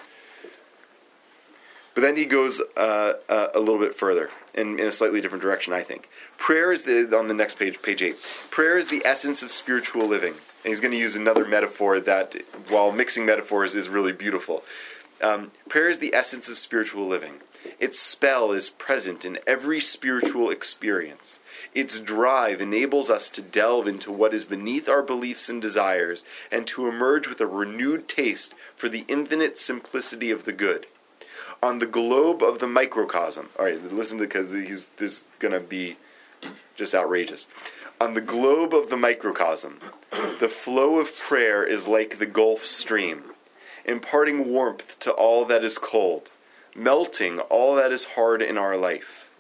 But 1.98 2.04
then 2.04 2.16
he 2.16 2.26
goes 2.26 2.62
uh, 2.78 3.14
uh 3.28 3.48
a 3.56 3.60
little 3.60 3.80
bit 3.80 3.96
further 3.96 4.30
in, 4.54 4.78
in 4.78 4.86
a 4.86 4.92
slightly 4.92 5.20
different 5.20 5.42
direction, 5.42 5.74
I 5.74 5.82
think. 5.82 6.08
Prayer 6.38 6.72
is 6.72 6.84
the, 6.84 7.18
on 7.18 7.28
the 7.28 7.34
next 7.34 7.58
page, 7.58 7.82
page 7.82 8.04
eight. 8.04 8.18
Prayer 8.52 8.78
is 8.78 8.86
the 8.86 9.02
essence 9.04 9.42
of 9.42 9.50
spiritual 9.50 10.06
living. 10.06 10.34
And 10.34 10.66
he's 10.66 10.80
going 10.80 10.92
to 10.92 11.00
use 11.00 11.16
another 11.16 11.44
metaphor 11.44 12.00
that, 12.02 12.36
while 12.70 12.92
mixing 12.92 13.26
metaphors, 13.26 13.74
is 13.74 13.90
really 13.90 14.12
beautiful. 14.12 14.64
Um, 15.24 15.50
prayer 15.70 15.90
is 15.90 15.98
the 15.98 16.14
essence 16.14 16.48
of 16.48 16.60
spiritual 16.60 17.08
living. 17.08 17.40
Its 17.80 18.00
spell 18.00 18.52
is 18.52 18.70
present 18.70 19.26
in 19.26 19.40
every 19.48 19.80
spiritual 19.80 20.52
experience. 20.52 21.40
Its 21.74 22.00
drive 22.00 22.62
enables 22.62 23.10
us 23.10 23.28
to 23.30 23.42
delve 23.42 23.88
into 23.88 24.12
what 24.12 24.36
is 24.36 24.44
beneath 24.44 24.88
our 24.88 25.02
beliefs 25.02 25.50
and 25.50 25.60
desires 25.60 26.24
and 26.52 26.68
to 26.68 26.88
emerge 26.88 27.28
with 27.28 27.42
a 27.42 27.48
renewed 27.48 28.08
taste 28.08 28.54
for 28.76 28.88
the 28.88 29.04
infinite 29.08 29.58
simplicity 29.58 30.30
of 30.30 30.46
the 30.46 30.54
good. 30.54 30.86
On 31.62 31.80
the 31.80 31.88
globe 31.88 32.44
of 32.44 32.60
the 32.60 32.68
microcosm, 32.68 33.50
all 33.58 33.66
right, 33.66 33.92
listen 33.92 34.20
to 34.20 34.26
because 34.26 34.52
this 34.52 34.90
is 35.00 35.26
to 35.42 35.60
be 35.60 35.98
just 36.76 36.94
outrageous. 36.94 37.48
On 38.00 38.14
the 38.14 38.22
globe 38.22 38.76
of 38.76 38.90
the 38.90 38.98
microcosm, 38.98 39.80
the 40.40 40.50
flow 40.50 41.00
of 41.00 41.18
prayer 41.18 41.64
is 41.64 41.88
like 41.88 42.20
the 42.20 42.28
Gulf 42.28 42.64
Stream, 42.64 43.24
imparting 43.86 44.50
warmth 44.50 45.00
to 45.00 45.12
all 45.12 45.46
that 45.46 45.64
is 45.64 45.80
cold, 45.80 46.30
melting 46.76 47.40
all 47.40 47.74
that 47.74 47.92
is 47.92 48.06
hard 48.06 48.44
in 48.44 48.58
our 48.58 48.78
life. 48.78 49.32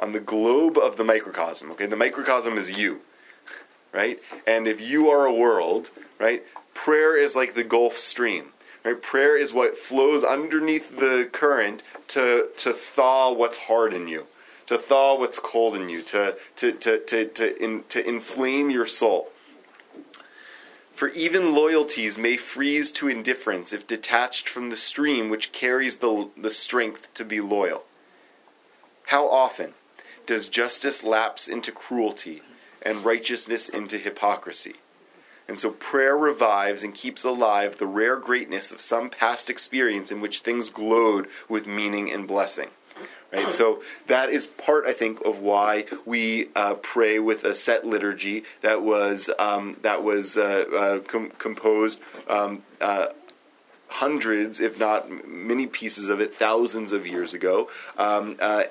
On 0.00 0.10
the 0.10 0.20
globe 0.20 0.76
of 0.76 0.96
the 0.96 1.04
microcosm, 1.04 1.70
okay, 1.72 1.86
the 1.86 1.96
microcosm 1.96 2.58
is 2.58 2.76
you, 2.76 3.02
right? 3.92 4.18
And 4.44 4.66
if 4.66 4.80
you 4.80 5.08
are 5.08 5.26
a 5.26 5.32
world, 5.32 5.90
right, 6.18 6.42
prayer 6.74 7.16
is 7.16 7.36
like 7.36 7.54
the 7.54 7.64
Gulf 7.64 7.96
Stream. 7.98 8.46
Right? 8.88 9.02
Prayer 9.02 9.36
is 9.36 9.52
what 9.52 9.76
flows 9.76 10.24
underneath 10.24 10.98
the 10.98 11.28
current 11.30 11.82
to, 12.08 12.48
to 12.58 12.72
thaw 12.72 13.32
what's 13.32 13.58
hard 13.58 13.92
in 13.92 14.08
you 14.08 14.26
to 14.68 14.76
thaw 14.76 15.18
what's 15.18 15.38
cold 15.38 15.74
in 15.74 15.88
you, 15.88 16.02
to, 16.02 16.36
to, 16.56 16.72
to, 16.72 16.98
to, 16.98 17.26
to, 17.26 17.56
in, 17.56 17.82
to 17.88 18.06
inflame 18.06 18.68
your 18.68 18.84
soul. 18.84 19.30
For 20.94 21.08
even 21.08 21.54
loyalties 21.54 22.18
may 22.18 22.36
freeze 22.36 22.92
to 22.92 23.08
indifference 23.08 23.72
if 23.72 23.86
detached 23.86 24.46
from 24.46 24.68
the 24.68 24.76
stream 24.76 25.30
which 25.30 25.52
carries 25.52 25.98
the, 25.98 26.28
the 26.36 26.50
strength 26.50 27.14
to 27.14 27.24
be 27.24 27.40
loyal. 27.40 27.84
How 29.06 29.26
often 29.26 29.72
does 30.26 30.50
justice 30.50 31.02
lapse 31.02 31.48
into 31.48 31.72
cruelty 31.72 32.42
and 32.82 33.06
righteousness 33.06 33.70
into 33.70 33.96
hypocrisy? 33.96 34.74
And 35.48 35.58
so 35.58 35.70
prayer 35.70 36.16
revives 36.16 36.82
and 36.82 36.94
keeps 36.94 37.24
alive 37.24 37.78
the 37.78 37.86
rare 37.86 38.16
greatness 38.16 38.70
of 38.70 38.80
some 38.80 39.08
past 39.08 39.48
experience 39.48 40.12
in 40.12 40.20
which 40.20 40.40
things 40.40 40.68
glowed 40.68 41.26
with 41.48 41.66
meaning 41.66 42.12
and 42.12 42.28
blessing. 42.28 42.68
Right, 43.32 43.52
so 43.52 43.82
that 44.06 44.30
is 44.30 44.46
part, 44.46 44.86
I 44.86 44.94
think, 44.94 45.20
of 45.20 45.38
why 45.38 45.84
we 46.06 46.48
uh, 46.56 46.74
pray 46.74 47.18
with 47.18 47.44
a 47.44 47.54
set 47.54 47.86
liturgy 47.86 48.44
that 48.62 48.80
was 48.80 49.28
um, 49.38 49.76
that 49.82 50.02
was 50.02 50.38
uh, 50.38 50.64
uh, 50.74 50.98
com- 51.00 51.32
composed 51.36 52.00
um, 52.26 52.62
uh, 52.80 53.08
hundreds, 53.88 54.60
if 54.60 54.80
not 54.80 55.28
many 55.28 55.66
pieces 55.66 56.08
of 56.08 56.20
it, 56.20 56.34
thousands 56.34 56.92
of 56.92 57.06
years 57.06 57.34
ago. 57.34 57.68
Um, 57.98 58.36
uh, 58.40 58.64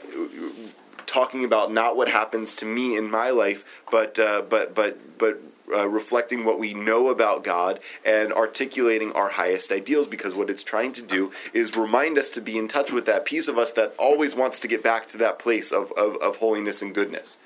talking 1.05 1.45
about 1.45 1.71
not 1.71 1.95
what 1.95 2.09
happens 2.09 2.55
to 2.55 2.65
me 2.65 2.97
in 2.97 3.11
my 3.11 3.29
life, 3.29 3.83
but 3.91 4.17
uh, 4.17 4.41
but 4.41 4.73
but 4.73 5.19
but 5.19 5.39
uh, 5.71 5.87
reflecting 5.87 6.45
what 6.45 6.59
we 6.59 6.73
know 6.73 7.09
about 7.09 7.43
God 7.43 7.79
and 8.05 8.31
articulating 8.31 9.11
our 9.13 9.29
highest 9.29 9.71
ideals 9.71 10.07
because 10.07 10.33
what 10.33 10.49
it's 10.49 10.63
trying 10.63 10.93
to 10.93 11.01
do 11.01 11.31
is 11.53 11.75
remind 11.75 12.17
us 12.17 12.29
to 12.31 12.41
be 12.41 12.57
in 12.57 12.67
touch 12.67 12.91
with 12.91 13.05
that 13.05 13.25
piece 13.25 13.47
of 13.47 13.57
us 13.57 13.73
that 13.73 13.93
always 13.97 14.35
wants 14.35 14.59
to 14.61 14.67
get 14.67 14.83
back 14.83 15.07
to 15.07 15.17
that 15.17 15.39
place 15.39 15.71
of, 15.71 15.91
of, 15.93 16.15
of 16.17 16.37
holiness 16.37 16.81
and 16.81 16.93
goodness. 16.95 17.37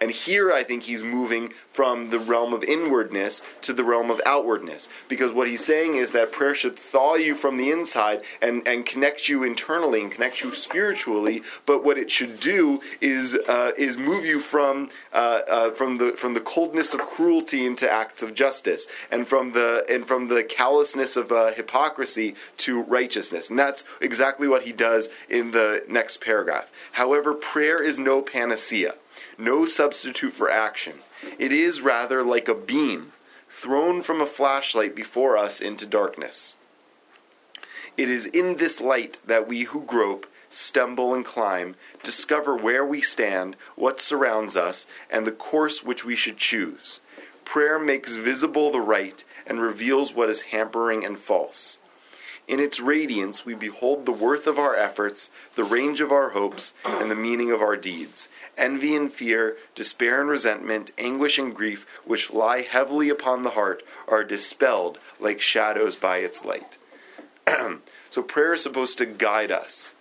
And 0.00 0.10
here 0.10 0.52
I 0.52 0.62
think 0.62 0.84
he's 0.84 1.02
moving 1.02 1.52
from 1.72 2.10
the 2.10 2.18
realm 2.18 2.52
of 2.52 2.64
inwardness 2.64 3.42
to 3.62 3.72
the 3.72 3.84
realm 3.84 4.10
of 4.10 4.20
outwardness. 4.26 4.88
Because 5.08 5.32
what 5.32 5.48
he's 5.48 5.64
saying 5.64 5.94
is 5.94 6.12
that 6.12 6.32
prayer 6.32 6.54
should 6.54 6.78
thaw 6.78 7.14
you 7.14 7.34
from 7.34 7.56
the 7.56 7.70
inside 7.70 8.22
and, 8.42 8.66
and 8.66 8.84
connect 8.84 9.28
you 9.28 9.44
internally 9.44 10.02
and 10.02 10.10
connect 10.10 10.42
you 10.42 10.52
spiritually. 10.52 11.42
But 11.66 11.84
what 11.84 11.98
it 11.98 12.10
should 12.10 12.40
do 12.40 12.80
is 13.00 13.34
uh, 13.34 13.72
is 13.76 13.96
move 13.96 14.24
you 14.24 14.40
from 14.40 14.90
uh, 15.12 15.40
uh, 15.48 15.70
from 15.72 15.98
the 15.98 16.12
from 16.12 16.34
the 16.34 16.40
coldness 16.40 16.94
of 16.94 17.00
cruelty 17.00 17.66
into 17.68 17.90
acts 17.90 18.22
of 18.22 18.34
justice, 18.34 18.88
and 19.10 19.28
from 19.28 19.52
the 19.52 19.84
and 19.88 20.06
from 20.06 20.28
the 20.28 20.42
callousness 20.42 21.16
of 21.16 21.30
uh, 21.30 21.52
hypocrisy 21.52 22.34
to 22.58 22.82
righteousness. 22.82 23.48
And 23.48 23.58
that's 23.58 23.84
exactly 24.00 24.48
what 24.48 24.62
he 24.62 24.72
does 24.72 25.08
in 25.28 25.52
the 25.52 25.84
next 25.88 26.20
paragraph. 26.20 26.72
However, 26.92 27.32
prayer 27.34 27.80
is 27.80 27.98
no 27.98 28.22
panacea 28.22 28.94
no 29.38 29.64
substitute 29.64 30.32
for 30.32 30.50
action. 30.50 30.94
It 31.38 31.52
is 31.52 31.80
rather 31.80 32.22
like 32.22 32.48
a 32.48 32.54
beam 32.54 33.12
thrown 33.48 34.02
from 34.02 34.20
a 34.20 34.26
flashlight 34.26 34.94
before 34.94 35.36
us 35.36 35.60
into 35.60 35.86
darkness. 35.86 36.56
It 37.96 38.08
is 38.08 38.26
in 38.26 38.56
this 38.56 38.80
light 38.80 39.16
that 39.26 39.48
we 39.48 39.62
who 39.64 39.82
grope, 39.82 40.26
stumble, 40.48 41.14
and 41.14 41.24
climb 41.24 41.76
discover 42.02 42.56
where 42.56 42.84
we 42.84 43.00
stand, 43.00 43.56
what 43.74 44.00
surrounds 44.00 44.56
us, 44.56 44.86
and 45.10 45.26
the 45.26 45.32
course 45.32 45.82
which 45.82 46.04
we 46.04 46.14
should 46.14 46.36
choose. 46.36 47.00
Prayer 47.48 47.78
makes 47.78 48.14
visible 48.14 48.70
the 48.70 48.78
right 48.78 49.24
and 49.46 49.58
reveals 49.58 50.12
what 50.12 50.28
is 50.28 50.52
hampering 50.52 51.02
and 51.02 51.18
false. 51.18 51.78
In 52.46 52.60
its 52.60 52.78
radiance, 52.78 53.46
we 53.46 53.54
behold 53.54 54.04
the 54.04 54.12
worth 54.12 54.46
of 54.46 54.58
our 54.58 54.76
efforts, 54.76 55.30
the 55.54 55.64
range 55.64 56.02
of 56.02 56.12
our 56.12 56.30
hopes, 56.30 56.74
and 56.84 57.10
the 57.10 57.14
meaning 57.14 57.50
of 57.50 57.62
our 57.62 57.74
deeds. 57.74 58.28
Envy 58.58 58.94
and 58.94 59.10
fear, 59.10 59.56
despair 59.74 60.20
and 60.20 60.28
resentment, 60.28 60.90
anguish 60.98 61.38
and 61.38 61.56
grief, 61.56 61.86
which 62.04 62.30
lie 62.30 62.60
heavily 62.60 63.08
upon 63.08 63.44
the 63.44 63.50
heart, 63.52 63.82
are 64.06 64.24
dispelled 64.24 64.98
like 65.18 65.40
shadows 65.40 65.96
by 65.96 66.18
its 66.18 66.44
light. 66.44 66.76
so 68.10 68.22
prayer 68.22 68.52
is 68.52 68.62
supposed 68.62 68.98
to 68.98 69.06
guide 69.06 69.50
us 69.50 69.94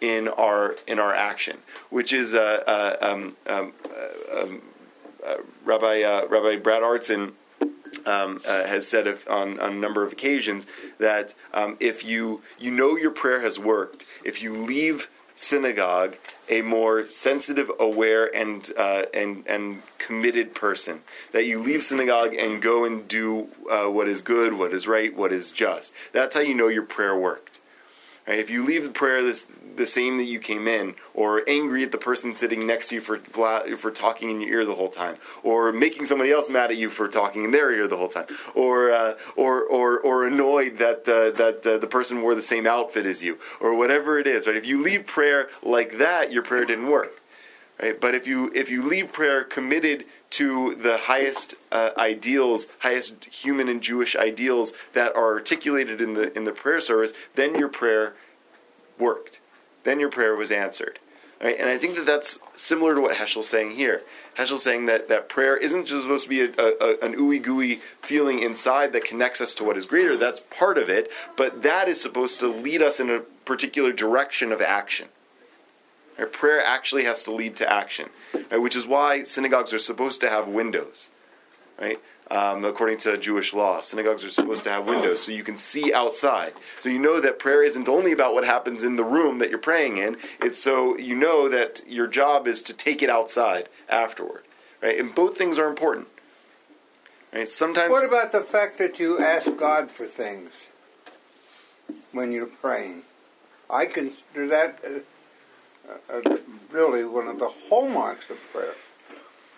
in 0.00 0.26
our 0.26 0.76
in 0.86 0.98
our 0.98 1.14
action, 1.14 1.58
which 1.90 2.14
is 2.14 2.32
a, 2.32 2.66
uh, 2.66 2.96
um, 3.02 3.36
um, 3.46 3.74
uh, 3.90 4.42
um, 4.42 4.62
uh, 4.62 4.77
Rabbi 5.64 6.02
uh, 6.02 6.26
Rabbi 6.28 6.56
Brad 6.56 6.82
Artson 6.82 7.32
um, 8.06 8.40
uh, 8.46 8.64
has 8.64 8.86
said 8.86 9.06
if, 9.06 9.28
on, 9.28 9.58
on, 9.60 9.72
a 9.72 9.76
number 9.76 10.02
of 10.02 10.12
occasions 10.12 10.66
that 10.98 11.34
um, 11.52 11.76
if 11.80 12.04
you 12.04 12.42
you 12.58 12.70
know 12.70 12.96
your 12.96 13.10
prayer 13.10 13.40
has 13.40 13.58
worked, 13.58 14.04
if 14.24 14.42
you 14.42 14.54
leave 14.54 15.10
synagogue 15.34 16.16
a 16.48 16.62
more 16.62 17.06
sensitive, 17.06 17.70
aware, 17.78 18.34
and 18.34 18.70
uh, 18.76 19.04
and 19.14 19.46
and 19.46 19.82
committed 19.98 20.54
person, 20.54 21.00
that 21.32 21.44
you 21.44 21.60
leave 21.60 21.82
synagogue 21.84 22.34
and 22.34 22.60
go 22.60 22.84
and 22.84 23.06
do 23.08 23.48
uh, 23.70 23.86
what 23.86 24.08
is 24.08 24.22
good, 24.22 24.54
what 24.54 24.72
is 24.72 24.86
right, 24.86 25.14
what 25.16 25.32
is 25.32 25.52
just. 25.52 25.94
That's 26.12 26.34
how 26.34 26.40
you 26.40 26.54
know 26.54 26.68
your 26.68 26.82
prayer 26.82 27.16
worked. 27.16 27.57
Right? 28.28 28.38
If 28.38 28.50
you 28.50 28.62
leave 28.62 28.84
the 28.84 28.90
prayer 28.90 29.22
this, 29.22 29.46
the 29.76 29.86
same 29.86 30.18
that 30.18 30.24
you 30.24 30.38
came 30.38 30.68
in, 30.68 30.96
or 31.14 31.42
angry 31.48 31.82
at 31.82 31.92
the 31.92 31.98
person 31.98 32.34
sitting 32.34 32.66
next 32.66 32.88
to 32.88 32.96
you 32.96 33.00
for 33.00 33.18
for 33.18 33.90
talking 33.90 34.28
in 34.30 34.42
your 34.42 34.50
ear 34.50 34.64
the 34.66 34.74
whole 34.74 34.90
time, 34.90 35.16
or 35.42 35.72
making 35.72 36.04
somebody 36.04 36.30
else 36.30 36.50
mad 36.50 36.70
at 36.70 36.76
you 36.76 36.90
for 36.90 37.08
talking 37.08 37.44
in 37.44 37.52
their 37.52 37.72
ear 37.72 37.88
the 37.88 37.96
whole 37.96 38.08
time, 38.08 38.26
or 38.54 38.90
uh, 38.90 39.14
or, 39.34 39.62
or 39.62 39.98
or 40.00 40.26
annoyed 40.26 40.76
that 40.76 41.08
uh, 41.08 41.30
that 41.38 41.66
uh, 41.66 41.78
the 41.78 41.86
person 41.86 42.20
wore 42.20 42.34
the 42.34 42.42
same 42.42 42.66
outfit 42.66 43.06
as 43.06 43.22
you, 43.22 43.38
or 43.60 43.74
whatever 43.74 44.18
it 44.18 44.26
is, 44.26 44.46
right? 44.46 44.56
If 44.56 44.66
you 44.66 44.82
leave 44.82 45.06
prayer 45.06 45.48
like 45.62 45.96
that, 45.96 46.30
your 46.30 46.42
prayer 46.42 46.66
didn't 46.66 46.90
work, 46.90 47.22
right? 47.80 47.98
But 47.98 48.14
if 48.14 48.26
you 48.26 48.52
if 48.54 48.68
you 48.68 48.86
leave 48.86 49.10
prayer 49.10 49.42
committed 49.42 50.04
to 50.30 50.74
the 50.74 50.98
highest 50.98 51.54
uh, 51.72 51.90
ideals, 51.96 52.68
highest 52.80 53.24
human 53.26 53.68
and 53.68 53.82
Jewish 53.82 54.14
ideals 54.14 54.72
that 54.92 55.14
are 55.16 55.32
articulated 55.32 56.00
in 56.00 56.14
the 56.14 56.36
in 56.36 56.44
the 56.44 56.52
prayer 56.52 56.80
service, 56.80 57.12
then 57.34 57.54
your 57.54 57.68
prayer 57.68 58.14
worked. 58.98 59.40
Then 59.84 60.00
your 60.00 60.10
prayer 60.10 60.34
was 60.34 60.50
answered. 60.50 60.98
Right? 61.40 61.56
And 61.58 61.68
I 61.68 61.78
think 61.78 61.94
that 61.94 62.04
that's 62.04 62.40
similar 62.56 62.96
to 62.96 63.00
what 63.00 63.16
Heschel's 63.16 63.48
saying 63.48 63.72
here. 63.72 64.02
Heschel's 64.36 64.64
saying 64.64 64.86
that, 64.86 65.08
that 65.08 65.28
prayer 65.28 65.56
isn't 65.56 65.86
just 65.86 66.02
supposed 66.02 66.24
to 66.24 66.28
be 66.28 66.40
a, 66.40 66.50
a, 66.50 66.98
an 67.00 67.14
ooey 67.14 67.40
gooey 67.40 67.80
feeling 68.02 68.40
inside 68.40 68.92
that 68.92 69.04
connects 69.04 69.40
us 69.40 69.54
to 69.54 69.64
what 69.64 69.76
is 69.76 69.86
greater. 69.86 70.16
That's 70.16 70.40
part 70.50 70.78
of 70.78 70.88
it, 70.88 71.10
but 71.36 71.62
that 71.62 71.88
is 71.88 72.00
supposed 72.00 72.40
to 72.40 72.48
lead 72.48 72.82
us 72.82 72.98
in 72.98 73.08
a 73.08 73.20
particular 73.20 73.92
direction 73.92 74.50
of 74.50 74.60
action. 74.60 75.08
Right? 76.18 76.32
Prayer 76.32 76.60
actually 76.60 77.04
has 77.04 77.22
to 77.24 77.32
lead 77.32 77.56
to 77.56 77.72
action, 77.72 78.10
right? 78.50 78.60
which 78.60 78.76
is 78.76 78.86
why 78.86 79.22
synagogues 79.22 79.72
are 79.72 79.78
supposed 79.78 80.20
to 80.20 80.28
have 80.28 80.48
windows. 80.48 81.10
Right? 81.80 82.00
Um, 82.30 82.64
according 82.64 82.98
to 82.98 83.16
Jewish 83.16 83.54
law, 83.54 83.80
synagogues 83.80 84.22
are 84.24 84.30
supposed 84.30 84.64
to 84.64 84.70
have 84.70 84.86
windows 84.86 85.22
so 85.22 85.32
you 85.32 85.44
can 85.44 85.56
see 85.56 85.94
outside. 85.94 86.52
So 86.80 86.90
you 86.90 86.98
know 86.98 87.20
that 87.20 87.38
prayer 87.38 87.62
isn't 87.62 87.88
only 87.88 88.12
about 88.12 88.34
what 88.34 88.44
happens 88.44 88.82
in 88.82 88.96
the 88.96 89.04
room 89.04 89.38
that 89.38 89.48
you're 89.48 89.58
praying 89.58 89.96
in. 89.96 90.18
It's 90.40 90.62
so 90.62 90.98
you 90.98 91.14
know 91.14 91.48
that 91.48 91.82
your 91.86 92.06
job 92.06 92.46
is 92.46 92.62
to 92.64 92.74
take 92.74 93.02
it 93.02 93.08
outside 93.08 93.68
afterward. 93.88 94.42
Right? 94.82 94.98
And 94.98 95.14
both 95.14 95.38
things 95.38 95.58
are 95.58 95.68
important. 95.68 96.08
Right? 97.32 97.48
Sometimes. 97.48 97.90
What 97.90 98.04
about 98.04 98.32
the 98.32 98.42
fact 98.42 98.76
that 98.78 98.98
you 98.98 99.24
ask 99.24 99.46
God 99.56 99.90
for 99.90 100.06
things 100.06 100.50
when 102.12 102.32
you're 102.32 102.46
praying? 102.46 103.02
I 103.70 103.86
consider 103.86 104.48
that. 104.48 104.80
Uh, 105.88 106.12
uh, 106.12 106.36
really 106.70 107.04
one 107.04 107.26
of 107.26 107.38
the 107.38 107.50
hallmarks 107.68 108.28
of 108.30 108.38
prayer. 108.52 108.74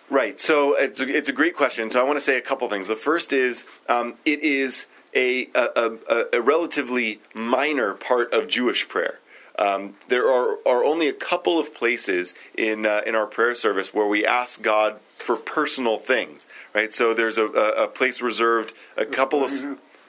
Right. 0.08 0.40
So 0.40 0.74
it's 0.74 1.00
a, 1.00 1.08
it's 1.08 1.28
a 1.28 1.32
great 1.32 1.56
question. 1.56 1.90
So 1.90 2.00
I 2.00 2.02
want 2.02 2.18
to 2.18 2.24
say 2.24 2.36
a 2.36 2.40
couple 2.40 2.68
things. 2.68 2.88
The 2.88 2.96
first 2.96 3.32
is 3.32 3.64
um, 3.88 4.14
it 4.24 4.40
is 4.40 4.86
a, 5.14 5.48
a, 5.54 5.92
a, 6.08 6.24
a, 6.34 6.40
relatively 6.40 7.20
minor 7.34 7.94
part 7.94 8.32
of 8.32 8.48
Jewish 8.48 8.88
prayer. 8.88 9.18
Um, 9.58 9.94
there 10.08 10.28
are, 10.28 10.58
are 10.66 10.84
only 10.84 11.08
a 11.08 11.12
couple 11.12 11.58
of 11.58 11.74
places 11.74 12.34
in 12.56 12.86
uh, 12.86 13.02
in 13.06 13.14
our 13.14 13.26
prayer 13.26 13.54
service 13.54 13.92
where 13.92 14.06
we 14.06 14.24
ask 14.24 14.62
God 14.62 14.98
for 15.18 15.36
personal 15.36 15.98
things. 15.98 16.46
Right. 16.74 16.92
So 16.92 17.14
there's 17.14 17.38
a, 17.38 17.46
a 17.46 17.86
place 17.86 18.20
reserved. 18.20 18.72
A 18.96 19.04
couple 19.04 19.44
of 19.44 19.50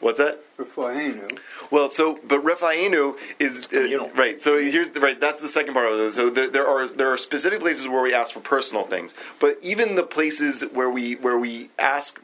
what's 0.02 0.20
that? 0.20 0.42
Refaenu. 0.58 1.40
Well, 1.70 1.90
so 1.90 2.20
but 2.28 2.44
Refaenu 2.44 3.18
is 3.40 3.68
uh, 3.74 4.10
right. 4.16 4.42
So 4.42 4.58
here's 4.58 4.92
the, 4.92 5.00
right. 5.00 5.20
That's 5.20 5.40
the 5.40 5.50
second 5.50 5.74
part 5.74 5.92
of 5.92 6.00
it. 6.00 6.12
So 6.12 6.30
there, 6.30 6.50
there, 6.50 6.68
are 6.68 6.88
there 6.88 7.12
are 7.12 7.18
specific 7.18 7.60
places 7.60 7.88
where 7.88 8.02
we 8.02 8.14
ask 8.14 8.34
for 8.34 8.42
personal 8.42 8.84
things, 8.84 9.14
but 9.40 9.58
even 9.62 9.96
the 9.96 10.04
places 10.04 10.64
where 10.74 10.90
we 10.90 11.16
where 11.16 11.38
we 11.38 11.70
ask. 11.80 12.22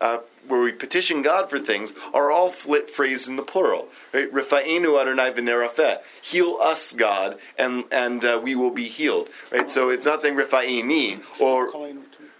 Uh, 0.00 0.18
where 0.46 0.60
we 0.60 0.72
petition 0.72 1.22
God 1.22 1.50
for 1.50 1.58
things 1.58 1.92
are 2.14 2.30
all 2.30 2.50
flit 2.50 2.88
phrased 2.88 3.28
in 3.28 3.34
the 3.34 3.42
plural. 3.42 3.88
Right? 4.14 4.32
Refaenu 4.32 4.98
Adonai 4.98 5.32
v'nerafeh. 5.32 5.98
Heal 6.22 6.56
us, 6.60 6.94
God, 6.94 7.38
and 7.58 7.84
and 7.90 8.24
uh, 8.24 8.40
we 8.42 8.54
will 8.54 8.70
be 8.70 8.86
healed. 8.88 9.28
Right? 9.52 9.70
So 9.70 9.90
it's 9.90 10.04
not 10.04 10.22
saying 10.22 10.36
Refaeni 10.36 11.22
or 11.40 11.68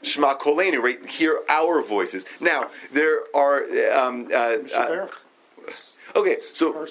Shema 0.03 0.35
Kolenu, 0.37 0.81
right? 0.81 1.05
Hear 1.07 1.41
our 1.49 1.83
voices. 1.83 2.25
Now, 2.41 2.71
there 2.93 3.23
are. 3.35 3.65
Um, 3.93 4.29
uh, 4.33 4.59
uh, 4.77 5.09
okay, 6.17 6.39
so 6.41 6.87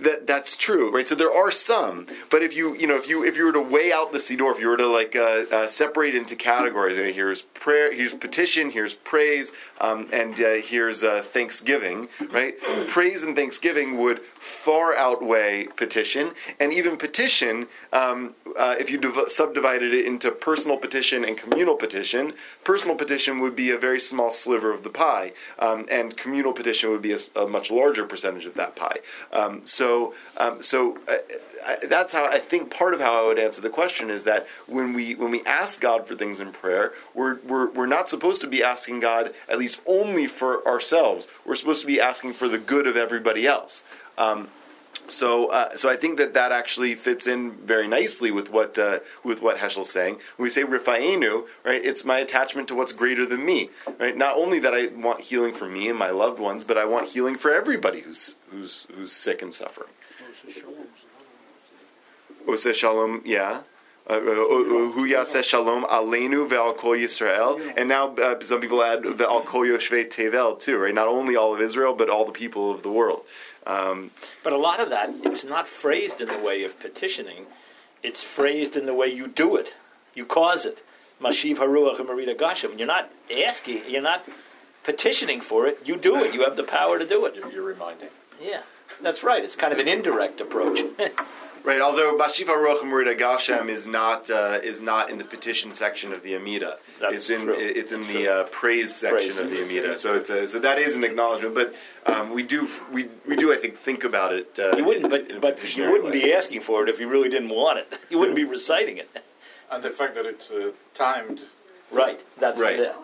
that 0.00 0.26
that's 0.26 0.56
true, 0.56 0.94
right? 0.94 1.06
So 1.06 1.14
there 1.14 1.32
are 1.32 1.50
some, 1.50 2.06
but 2.30 2.42
if 2.42 2.54
you 2.54 2.74
you 2.74 2.86
know 2.86 2.96
if 2.96 3.08
you 3.08 3.24
if 3.24 3.36
you 3.36 3.44
were 3.44 3.52
to 3.52 3.60
weigh 3.60 3.92
out 3.92 4.12
the 4.12 4.18
siddur, 4.18 4.52
if 4.52 4.60
you 4.60 4.68
were 4.68 4.76
to 4.76 4.86
like 4.86 5.14
uh, 5.16 5.44
uh, 5.50 5.68
separate 5.68 6.14
into 6.14 6.36
categories, 6.36 6.98
uh, 6.98 7.12
here's 7.14 7.42
prayer, 7.42 7.92
here's 7.92 8.14
petition, 8.14 8.70
here's 8.70 8.94
praise, 8.94 9.52
um, 9.80 10.08
and 10.12 10.40
uh, 10.40 10.54
here's 10.54 11.02
uh, 11.02 11.22
thanksgiving, 11.22 12.08
right? 12.30 12.54
praise 12.88 13.22
and 13.22 13.36
thanksgiving 13.36 13.98
would 13.98 14.20
far 14.20 14.94
outweigh 14.96 15.64
petition, 15.76 16.32
and 16.60 16.72
even 16.72 16.96
petition, 16.96 17.66
um, 17.92 18.34
uh, 18.56 18.74
if 18.78 18.90
you 18.90 18.98
div- 18.98 19.28
subdivided 19.28 19.94
it 19.94 20.04
into 20.04 20.30
personal 20.30 20.76
petition 20.76 21.24
and 21.24 21.36
communal 21.36 21.76
petition, 21.76 22.32
personal 22.64 22.96
petition 22.96 23.40
would 23.40 23.56
be 23.56 23.70
a 23.70 23.78
very 23.78 24.00
small 24.00 24.30
sliver 24.30 24.72
of 24.72 24.82
the 24.82 24.90
pie, 24.90 25.32
um, 25.58 25.86
and 25.90 26.16
communal 26.16 26.52
petition 26.52 26.90
would 26.90 27.02
be 27.02 27.12
a, 27.12 27.18
a, 27.36 27.46
much 27.46 27.70
larger 27.70 28.04
percentage 28.04 28.46
of 28.46 28.54
that 28.54 28.76
pie. 28.76 28.98
So 29.72 29.92
so, 29.92 30.14
um, 30.36 30.62
so 30.62 30.98
uh, 31.08 31.16
I, 31.66 31.76
that's 31.86 32.12
how 32.12 32.24
I 32.26 32.38
think 32.38 32.70
part 32.72 32.94
of 32.94 33.00
how 33.00 33.24
I 33.24 33.26
would 33.26 33.38
answer 33.38 33.60
the 33.60 33.68
question 33.68 34.10
is 34.10 34.22
that 34.24 34.46
when 34.66 34.92
we 34.92 35.16
when 35.16 35.32
we 35.32 35.42
ask 35.44 35.80
God 35.80 36.06
for 36.06 36.14
things 36.14 36.40
in 36.40 36.52
prayer, 36.52 36.92
we're 37.14 37.40
we're 37.40 37.68
we're 37.70 37.86
not 37.86 38.08
supposed 38.08 38.40
to 38.42 38.46
be 38.46 38.62
asking 38.62 39.00
God 39.00 39.34
at 39.48 39.58
least 39.58 39.80
only 39.84 40.28
for 40.28 40.66
ourselves. 40.66 41.26
We're 41.44 41.56
supposed 41.56 41.80
to 41.80 41.86
be 41.88 42.00
asking 42.00 42.34
for 42.34 42.48
the 42.48 42.58
good 42.58 42.86
of 42.86 42.96
everybody 42.96 43.46
else. 43.46 43.82
Um, 44.16 44.48
So, 45.08 45.48
uh, 45.48 45.76
so 45.76 45.90
I 45.90 45.96
think 45.96 46.16
that 46.18 46.32
that 46.34 46.52
actually 46.52 46.94
fits 46.94 47.26
in 47.26 47.52
very 47.66 47.86
nicely 47.86 48.30
with 48.30 48.50
what 48.50 48.78
uh, 48.78 49.00
with 49.22 49.42
what 49.42 49.58
Heschel's 49.58 49.90
saying. 49.90 50.14
When 50.36 50.44
we 50.44 50.50
say 50.50 50.64
rifaenu, 50.64 51.46
right? 51.64 51.84
It's 51.84 52.04
my 52.04 52.18
attachment 52.18 52.68
to 52.68 52.74
what's 52.74 52.92
greater 52.92 53.26
than 53.26 53.44
me, 53.44 53.70
right? 53.98 54.16
Not 54.16 54.36
only 54.36 54.58
that 54.60 54.72
I 54.72 54.86
want 54.86 55.22
healing 55.22 55.52
for 55.52 55.68
me 55.68 55.88
and 55.88 55.98
my 55.98 56.10
loved 56.10 56.38
ones, 56.38 56.64
but 56.64 56.78
I 56.78 56.86
want 56.86 57.10
healing 57.10 57.36
for 57.36 57.52
everybody 57.52 58.00
who's 58.00 58.36
who's 58.50 58.86
who's 58.94 59.12
sick 59.12 59.42
and 59.42 59.52
suffering. 59.52 59.90
Ose 62.48 62.76
shalom, 62.76 63.22
yeah. 63.24 63.62
Uh, 64.04 64.18
Hu 64.18 65.06
yaseh 65.08 65.44
shalom 65.44 65.84
aleinu 65.84 66.48
ve'al 66.48 66.76
kol 66.76 66.96
Yisrael, 66.96 67.72
and 67.76 67.88
now 67.88 68.14
uh, 68.16 68.34
some 68.42 68.60
people 68.60 68.82
add 68.82 69.02
ve'al 69.02 69.44
kol 69.44 69.60
yoshvei 69.60 70.10
tevel 70.10 70.58
too, 70.58 70.76
right? 70.76 70.94
Not 70.94 71.06
only 71.06 71.36
all 71.36 71.54
of 71.54 71.60
Israel, 71.60 71.94
but 71.94 72.10
all 72.10 72.24
the 72.24 72.32
people 72.32 72.72
of 72.72 72.82
the 72.82 72.90
world. 72.90 73.22
Um, 73.66 74.10
But 74.42 74.52
a 74.52 74.58
lot 74.58 74.80
of 74.80 74.90
that, 74.90 75.10
it's 75.22 75.44
not 75.44 75.68
phrased 75.68 76.20
in 76.20 76.28
the 76.28 76.38
way 76.38 76.64
of 76.64 76.78
petitioning. 76.80 77.46
It's 78.02 78.22
phrased 78.22 78.76
in 78.76 78.86
the 78.86 78.94
way 78.94 79.06
you 79.06 79.28
do 79.28 79.56
it. 79.56 79.74
You 80.14 80.26
cause 80.26 80.64
it. 80.64 80.82
Mashiv 81.20 81.56
haruach 81.58 81.96
umorid 81.98 82.34
hagashem. 82.34 82.76
You're 82.76 82.88
not 82.88 83.10
asking. 83.46 83.82
You're 83.88 84.02
not 84.02 84.28
petitioning 84.82 85.40
for 85.40 85.66
it. 85.66 85.78
You 85.84 85.96
do 85.96 86.16
it. 86.16 86.34
You 86.34 86.42
have 86.44 86.56
the 86.56 86.64
power 86.64 86.98
to 86.98 87.06
do 87.06 87.24
it. 87.26 87.36
You're, 87.36 87.50
you're 87.52 87.62
reminding. 87.62 88.08
Yeah, 88.40 88.62
that's 89.00 89.22
right. 89.22 89.44
It's 89.44 89.54
kind 89.54 89.72
of 89.72 89.78
an 89.78 89.86
indirect 89.86 90.40
approach. 90.40 90.80
Right, 91.64 91.80
although 91.80 92.18
Mashiv 92.18 92.46
Haruach 92.46 92.78
Umorid 92.80 93.16
Hagashem 93.16 93.68
is 93.68 93.86
not 93.86 94.28
uh, 94.30 94.58
is 94.64 94.80
not 94.82 95.10
in 95.10 95.18
the 95.18 95.24
petition 95.24 95.72
section 95.74 96.12
of 96.12 96.22
the 96.24 96.34
Amida. 96.34 96.78
That's 97.00 97.14
it's 97.14 97.30
in 97.30 97.40
true. 97.42 97.54
it's 97.56 97.92
in 97.92 98.00
That's 98.00 98.12
the 98.12 98.22
true. 98.24 98.28
uh, 98.32 98.44
praise 98.48 98.94
section 98.96 99.16
Praise 99.16 99.38
of 99.38 99.50
the 99.50 99.56
section. 99.58 99.78
Amida. 99.78 99.98
So 99.98 100.14
it's 100.16 100.28
a, 100.30 100.48
so 100.48 100.58
that 100.58 100.78
is 100.78 100.96
an 100.96 101.04
acknowledgement, 101.04 101.54
but 101.54 101.74
um, 102.12 102.34
we 102.34 102.42
do 102.42 102.68
we, 102.92 103.08
we 103.28 103.36
do 103.36 103.52
I 103.52 103.56
think 103.56 103.76
think 103.76 104.02
about 104.02 104.32
it. 104.32 104.58
Uh, 104.58 104.76
You 104.76 104.84
wouldn't, 104.84 105.04
in- 105.04 105.10
but 105.10 105.40
but 105.40 105.76
you 105.76 105.84
wouldn't 105.84 106.06
way. 106.06 106.22
be 106.22 106.32
asking 106.32 106.62
for 106.62 106.82
it 106.82 106.88
if 106.88 106.98
you 106.98 107.08
really 107.08 107.28
didn't 107.28 107.50
want 107.50 107.78
it. 107.78 107.98
You 108.10 108.18
wouldn't 108.18 108.36
be 108.36 108.44
reciting 108.44 108.96
it. 108.96 109.08
And 109.70 109.84
the 109.84 109.90
fact 109.90 110.14
that 110.16 110.26
it's 110.26 110.50
uh, 110.50 110.72
timed, 110.94 111.42
Right. 111.92 112.20
That's 112.38 112.60
Right. 112.60 112.76
the- 112.78 112.94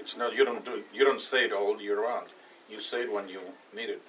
it's 0.00 0.16
not 0.16 0.34
you 0.34 0.44
don't 0.44 0.64
do 0.64 0.82
you 0.92 1.04
don't 1.04 1.20
say 1.20 1.44
it 1.44 1.52
all 1.52 1.80
year 1.80 2.00
round. 2.02 2.26
You 2.68 2.80
say 2.80 3.02
it 3.02 3.12
when 3.12 3.28
you 3.28 3.40
need 3.74 3.88
it. 3.88 4.02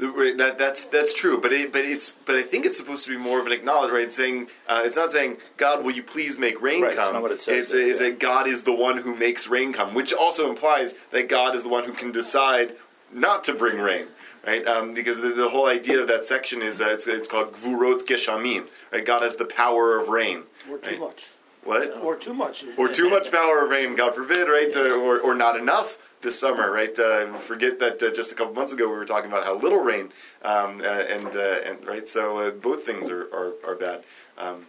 Right, 0.00 0.36
that 0.38 0.58
that's 0.58 0.84
that's 0.84 1.12
true, 1.12 1.40
but 1.40 1.52
it, 1.52 1.72
but 1.72 1.84
it's 1.84 2.10
but 2.24 2.36
I 2.36 2.42
think 2.42 2.64
it's 2.64 2.78
supposed 2.78 3.04
to 3.06 3.10
be 3.10 3.22
more 3.22 3.40
of 3.40 3.46
an 3.46 3.52
acknowledgement, 3.52 3.94
right? 3.94 4.04
It's 4.04 4.16
saying 4.16 4.48
uh, 4.68 4.82
it's 4.84 4.94
not 4.94 5.10
saying 5.10 5.38
God, 5.56 5.84
will 5.84 5.90
you 5.92 6.04
please 6.04 6.38
make 6.38 6.60
rain 6.62 6.82
Right, 6.82 6.92
it's 6.92 7.00
come? 7.00 7.14
not 7.14 7.22
what 7.22 7.32
it 7.32 7.40
says 7.40 7.64
It's, 7.64 7.72
there, 7.72 7.88
it's 7.88 8.00
yeah. 8.00 8.10
that 8.10 8.20
God 8.20 8.46
is 8.46 8.62
the 8.62 8.72
one 8.72 8.98
who 8.98 9.16
makes 9.16 9.48
rain 9.48 9.72
come, 9.72 9.94
which 9.94 10.12
also 10.12 10.48
implies 10.48 10.96
that 11.10 11.28
God 11.28 11.56
is 11.56 11.64
the 11.64 11.68
one 11.68 11.82
who 11.84 11.92
can 11.92 12.12
decide 12.12 12.76
not 13.12 13.42
to 13.44 13.54
bring 13.54 13.78
rain, 13.78 14.06
right? 14.46 14.64
Um, 14.68 14.94
because 14.94 15.16
the, 15.20 15.30
the 15.30 15.48
whole 15.48 15.66
idea 15.66 15.98
of 16.00 16.06
that 16.08 16.24
section 16.24 16.62
is 16.62 16.78
that 16.78 16.92
it's, 16.92 17.06
it's 17.08 17.26
called 17.26 17.54
Gvurot 17.54 18.06
Geshamim, 18.06 18.68
right? 18.92 19.04
God 19.04 19.22
has 19.22 19.36
the 19.36 19.46
power 19.46 19.98
of 19.98 20.08
rain. 20.08 20.44
Or 20.70 20.78
too 20.78 20.92
Right. 20.92 21.00
much. 21.00 21.28
What? 21.68 21.98
Or 22.02 22.16
too 22.16 22.32
much. 22.32 22.64
or 22.78 22.88
too 22.88 23.10
much 23.10 23.30
power 23.30 23.62
of 23.62 23.68
rain, 23.68 23.94
God 23.94 24.14
forbid, 24.14 24.48
right? 24.48 24.74
Uh, 24.74 24.92
or, 24.92 25.20
or 25.20 25.34
not 25.34 25.54
enough 25.54 25.98
this 26.22 26.40
summer, 26.40 26.72
right? 26.72 26.98
Uh, 26.98 27.36
forget 27.40 27.78
that 27.80 28.02
uh, 28.02 28.10
just 28.10 28.32
a 28.32 28.34
couple 28.34 28.54
months 28.54 28.72
ago 28.72 28.88
we 28.88 28.94
were 28.94 29.04
talking 29.04 29.30
about 29.30 29.44
how 29.44 29.54
little 29.54 29.80
rain, 29.80 30.10
um, 30.42 30.80
uh, 30.80 30.84
and 30.84 31.36
uh, 31.36 31.60
and 31.66 31.86
right. 31.86 32.08
So 32.08 32.38
uh, 32.38 32.50
both 32.52 32.84
things 32.86 33.10
are 33.10 33.24
are, 33.34 33.52
are 33.66 33.74
bad. 33.74 34.04
Um, 34.38 34.66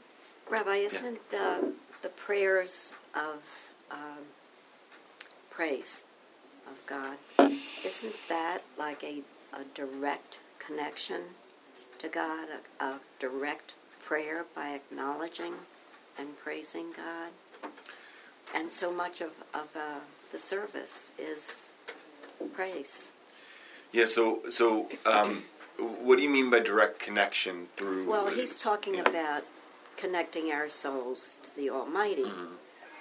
Rabbi, 0.50 0.76
isn't 0.76 1.34
uh, 1.34 1.62
the 2.02 2.10
prayers 2.10 2.92
of 3.16 3.44
um, 3.90 4.26
praise 5.50 6.04
of 6.68 6.86
God, 6.86 7.18
isn't 7.86 8.16
that 8.28 8.60
like 8.78 9.06
a, 9.06 9.22
a 9.54 9.64
direct 9.74 10.40
connection 10.60 11.22
to 12.00 12.10
God, 12.10 12.50
a, 12.82 12.84
a 12.84 13.00
direct 13.20 13.72
prayer 14.04 14.46
by 14.54 14.72
acknowledging 14.72 15.54
and 16.20 16.38
praising 16.38 16.88
God? 16.96 17.72
And 18.54 18.72
so 18.72 18.92
much 18.92 19.22
of, 19.22 19.32
of 19.54 19.68
uh, 19.76 20.00
the 20.32 20.40
service 20.40 21.12
is 21.18 21.68
praise. 22.54 23.12
yeah. 23.92 24.06
So 24.06 24.42
so 24.50 24.90
um, 25.06 25.44
what 25.80 26.18
do 26.18 26.24
you 26.24 26.30
mean 26.30 26.50
by 26.50 26.60
direct 26.60 27.00
connection 27.00 27.68
through? 27.78 28.10
Well, 28.10 28.30
he's 28.30 28.58
talking 28.58 28.96
yeah. 28.96 29.02
about 29.02 29.44
connecting 29.98 30.52
our 30.52 30.70
souls 30.70 31.38
to 31.44 31.56
the 31.56 31.70
Almighty. 31.70 32.24
Mm-hmm. 32.24 32.54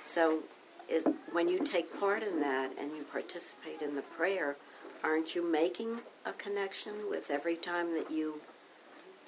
So, 0.05 0.41
is, 0.89 1.05
when 1.33 1.49
you 1.49 1.65
take 1.65 1.99
part 2.01 2.23
in 2.23 2.41
that 2.41 2.73
and 2.79 2.97
you 2.97 3.05
participate 3.05 3.83
in 3.83 3.95
the 3.95 4.03
prayer, 4.03 4.57
aren't 5.05 5.35
you 5.35 5.49
making 5.49 6.01
a 6.25 6.33
connection 6.33 7.09
with 7.09 7.31
every 7.31 7.57
time 7.57 7.95
that 7.95 8.11
you 8.11 8.41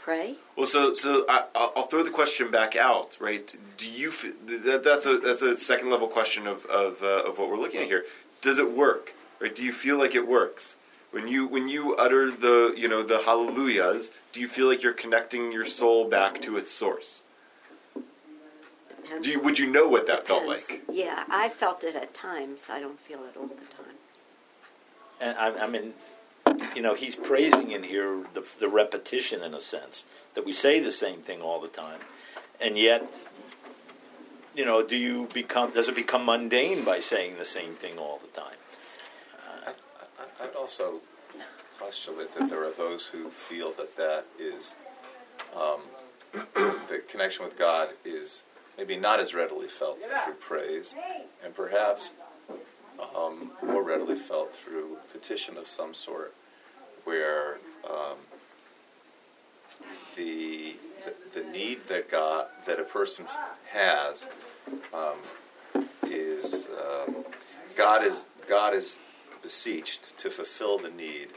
pray? 0.03 0.37
Well, 0.57 0.67
so 0.67 0.95
so 0.95 1.25
I, 1.29 1.45
I'll 1.55 1.73
I'll 1.77 1.87
throw 1.87 2.03
the 2.03 2.11
question 2.11 2.51
back 2.51 2.77
out, 2.77 3.17
right? 3.21 3.55
Do 3.77 3.91
you 3.91 4.13
that, 4.47 4.83
that's 4.85 5.07
a 5.07 5.19
that's 5.19 5.43
a 5.43 5.57
second 5.57 5.91
level 5.91 6.09
question 6.09 6.47
of 6.47 6.65
of, 6.67 7.03
uh, 7.03 7.29
of 7.29 7.39
what 7.39 7.49
we're 7.49 7.59
looking 7.59 7.81
at 7.81 7.87
here? 7.87 8.05
Does 8.43 8.59
it 8.59 8.73
work? 8.73 9.13
Right? 9.39 9.55
Do 9.55 9.65
you 9.65 9.73
feel 9.73 9.99
like 9.99 10.15
it 10.15 10.27
works 10.27 10.77
when 11.11 11.29
you 11.29 11.47
when 11.47 11.69
you 11.69 11.97
utter 11.97 12.31
the 12.31 12.75
you 12.77 12.89
know 12.89 13.03
the 13.03 13.23
hallelujahs? 13.23 14.11
Do 14.33 14.41
you 14.41 14.49
feel 14.49 14.69
like 14.69 14.83
you're 14.83 14.93
connecting 14.93 15.53
your 15.53 15.67
soul 15.67 16.09
back 16.09 16.41
to 16.43 16.57
its 16.57 16.71
source? 16.71 17.25
Depends. 19.11 19.27
Do 19.27 19.33
you, 19.33 19.41
would 19.41 19.59
you 19.59 19.67
know 19.67 19.89
what 19.89 20.07
that 20.07 20.27
felt 20.27 20.47
like? 20.47 20.83
Yeah, 20.91 21.25
I 21.29 21.49
felt 21.49 21.83
it 21.83 21.97
at 21.97 22.15
times. 22.15 22.63
I 22.69 22.79
don't 22.79 23.01
feel 23.01 23.25
it 23.25 23.37
all 23.37 23.49
the 23.49 23.55
time. 23.55 23.97
And 25.21 25.37
I, 25.37 25.65
I 25.65 25.67
mean, 25.67 25.95
you 26.75 26.83
know, 26.83 26.95
he's 26.95 27.17
praising 27.17 27.71
in 27.73 27.83
here 27.83 28.25
the, 28.35 28.45
the 28.59 28.69
repetition, 28.69 29.43
in 29.43 29.55
a 29.55 29.61
sense, 29.61 30.05
that 30.35 30.45
we 30.45 30.53
say 30.53 30.81
the 30.81 30.91
same 30.91 31.21
thing 31.21 31.41
all 31.43 31.61
the 31.61 31.69
time, 31.69 32.01
and 32.61 32.77
yet, 32.79 33.07
you 34.55 34.65
know, 34.65 34.85
do 34.87 34.97
you 34.97 35.29
become? 35.33 35.73
Does 35.73 35.89
it 35.89 35.95
become 35.95 36.25
mundane 36.25 36.85
by 36.85 37.01
saying 37.01 37.37
the 37.39 37.45
same 37.45 37.75
thing 37.75 37.99
all 37.99 38.19
the 38.21 38.41
time? 38.41 38.57
I- 39.67 40.45
I'd 40.45 40.55
also 40.57 41.01
postulate 41.79 42.35
that 42.37 42.49
there 42.51 42.65
are 42.65 42.73
those 42.73 43.07
who 43.07 43.31
feel 43.31 43.73
that 43.73 43.97
that 43.97 44.27
is 44.39 44.75
um, 45.57 45.81
the 46.55 47.03
connection 47.09 47.45
with 47.45 47.59
God 47.59 47.91
is 48.05 48.45
maybe 48.77 48.97
not 48.97 49.21
as 49.21 49.35
readily 49.35 49.69
felt 49.69 49.99
through 50.01 50.35
praise, 50.35 50.95
and 51.45 51.55
perhaps 51.55 52.13
um, 53.17 53.51
more 53.63 53.83
readily 53.83 54.17
felt 54.17 54.55
through 54.55 54.97
petition 55.13 55.57
of 55.57 55.67
some 55.69 55.95
sort, 55.95 56.35
where 57.05 57.59
um, 57.89 58.17
the, 60.17 60.77
the 61.35 61.43
need 61.45 61.87
that 61.89 62.11
God 62.11 62.47
that 62.67 62.79
a 62.79 62.85
person 62.85 63.27
has 63.71 64.27
um, 64.93 65.85
is 66.05 66.69
um, 66.69 67.25
God 67.77 68.05
is 68.05 68.25
God 68.49 68.75
is 68.75 68.99
beseeched 69.43 70.19
to 70.19 70.29
fulfill 70.29 70.79
the 70.79 70.91
need, 70.91 71.29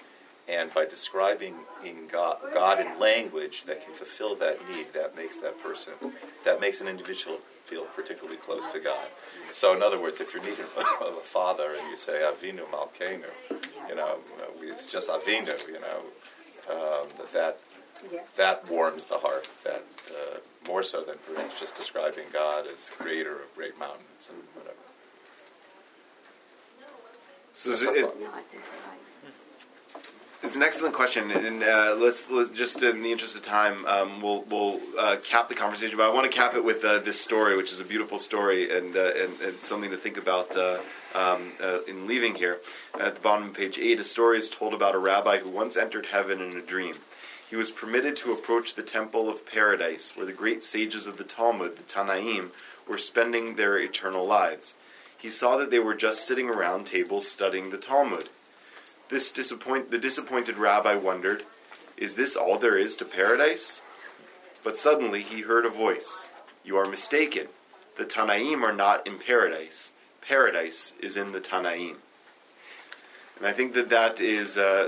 and 0.47 0.73
by 0.73 0.85
describing 0.85 1.55
in 1.85 2.07
God, 2.07 2.37
God 2.53 2.79
in 2.79 2.99
language 2.99 3.63
that 3.65 3.85
can 3.85 3.93
fulfill 3.93 4.35
that 4.35 4.57
need, 4.69 4.91
that 4.93 5.15
makes 5.15 5.37
that 5.37 5.61
person 5.61 5.93
that 6.43 6.59
makes 6.59 6.81
an 6.81 6.87
individual 6.87 7.39
feel 7.65 7.85
particularly 7.95 8.37
close 8.37 8.67
to 8.73 8.79
God. 8.79 9.07
So, 9.51 9.73
in 9.75 9.81
other 9.83 9.99
words, 10.01 10.19
if 10.19 10.33
you're 10.33 10.43
needing 10.43 10.65
of 11.01 11.13
a 11.17 11.21
father 11.21 11.75
and 11.79 11.89
you 11.89 11.97
say 11.97 12.21
Avinu 12.21 12.65
Malkeinu, 12.71 13.25
you 13.89 13.95
know, 13.95 14.17
it's 14.61 14.87
just 14.87 15.09
Avinu, 15.09 15.67
you 15.67 15.79
know, 15.79 15.99
um, 16.71 17.07
that 17.33 17.59
that 18.35 18.67
warms 18.69 19.05
the 19.05 19.17
heart. 19.17 19.47
That 19.63 19.83
uh, 20.09 20.37
more 20.67 20.83
so 20.83 21.03
than 21.03 21.15
perhaps 21.33 21.59
just 21.59 21.75
describing 21.75 22.25
God 22.31 22.65
as 22.67 22.89
creator 22.97 23.33
of 23.43 23.55
great 23.55 23.77
mountains 23.79 24.29
and 24.29 24.37
whatever. 24.55 24.77
So 27.55 27.71
is 27.71 27.81
it, 27.83 27.89
it- 27.89 28.01
No, 28.01 28.07
I 28.07 28.11
think 28.11 28.21
you're 28.21 28.31
right. 28.31 28.93
It's 30.45 30.57
an 30.57 30.61
excellent 30.61 30.93
question, 30.93 31.31
and 31.31 31.63
uh, 31.63 31.95
let's, 31.97 32.29
let 32.29 32.53
just 32.53 32.83
in 32.83 33.01
the 33.01 33.13
interest 33.13 33.37
of 33.37 33.43
time, 33.43 33.85
um, 33.85 34.21
we'll 34.21 34.41
we'll 34.43 34.81
uh, 34.99 35.15
cap 35.23 35.47
the 35.47 35.55
conversation. 35.55 35.95
But 35.95 36.09
I 36.09 36.13
want 36.13 36.29
to 36.29 36.37
cap 36.37 36.53
it 36.53 36.65
with 36.65 36.83
uh, 36.83 36.99
this 36.99 37.19
story, 37.19 37.55
which 37.55 37.71
is 37.71 37.79
a 37.79 37.85
beautiful 37.85 38.19
story 38.19 38.69
and 38.69 38.93
uh, 38.93 39.13
and, 39.15 39.39
and 39.39 39.63
something 39.63 39.89
to 39.91 39.95
think 39.95 40.17
about 40.17 40.55
uh, 40.57 40.79
um, 41.15 41.53
uh, 41.63 41.79
in 41.87 42.07
leaving 42.07 42.35
here. 42.35 42.59
At 42.99 43.15
the 43.15 43.21
bottom 43.21 43.47
of 43.47 43.53
page 43.53 43.79
eight, 43.79 44.01
a 44.01 44.03
story 44.03 44.37
is 44.37 44.49
told 44.49 44.73
about 44.73 44.95
a 44.95 44.99
rabbi 44.99 45.37
who 45.37 45.49
once 45.49 45.77
entered 45.77 46.07
heaven 46.07 46.41
in 46.41 46.57
a 46.57 46.61
dream. 46.61 46.95
He 47.49 47.55
was 47.55 47.71
permitted 47.71 48.17
to 48.17 48.33
approach 48.33 48.75
the 48.75 48.83
temple 48.83 49.29
of 49.29 49.45
paradise, 49.45 50.11
where 50.17 50.25
the 50.25 50.33
great 50.33 50.65
sages 50.65 51.07
of 51.07 51.17
the 51.17 51.23
Talmud, 51.23 51.77
the 51.77 51.83
Tanaim, 51.83 52.49
were 52.85 52.97
spending 52.97 53.55
their 53.55 53.79
eternal 53.79 54.27
lives. 54.27 54.75
He 55.17 55.29
saw 55.29 55.55
that 55.55 55.71
they 55.71 55.79
were 55.79 55.95
just 55.95 56.27
sitting 56.27 56.49
around 56.49 56.85
tables 56.85 57.29
studying 57.29 57.69
the 57.69 57.77
Talmud. 57.77 58.27
This 59.09 59.31
disappoint 59.31 59.91
the 59.91 59.97
disappointed 59.97 60.57
rabbi 60.57 60.95
wondered, 60.95 61.43
"Is 61.97 62.15
this 62.15 62.35
all 62.35 62.57
there 62.57 62.77
is 62.77 62.95
to 62.97 63.05
paradise?" 63.05 63.81
But 64.63 64.77
suddenly 64.77 65.21
he 65.21 65.41
heard 65.41 65.65
a 65.65 65.69
voice. 65.69 66.31
"You 66.63 66.77
are 66.77 66.85
mistaken. 66.85 67.49
The 67.97 68.05
Tanaim 68.05 68.63
are 68.63 68.73
not 68.73 69.05
in 69.05 69.19
paradise. 69.19 69.91
Paradise 70.21 70.95
is 70.99 71.17
in 71.17 71.31
the 71.31 71.41
Tanaim." 71.41 71.97
And 73.37 73.47
I 73.47 73.51
think 73.51 73.73
that 73.73 73.89
that 73.89 74.21
is 74.21 74.57
uh, 74.57 74.87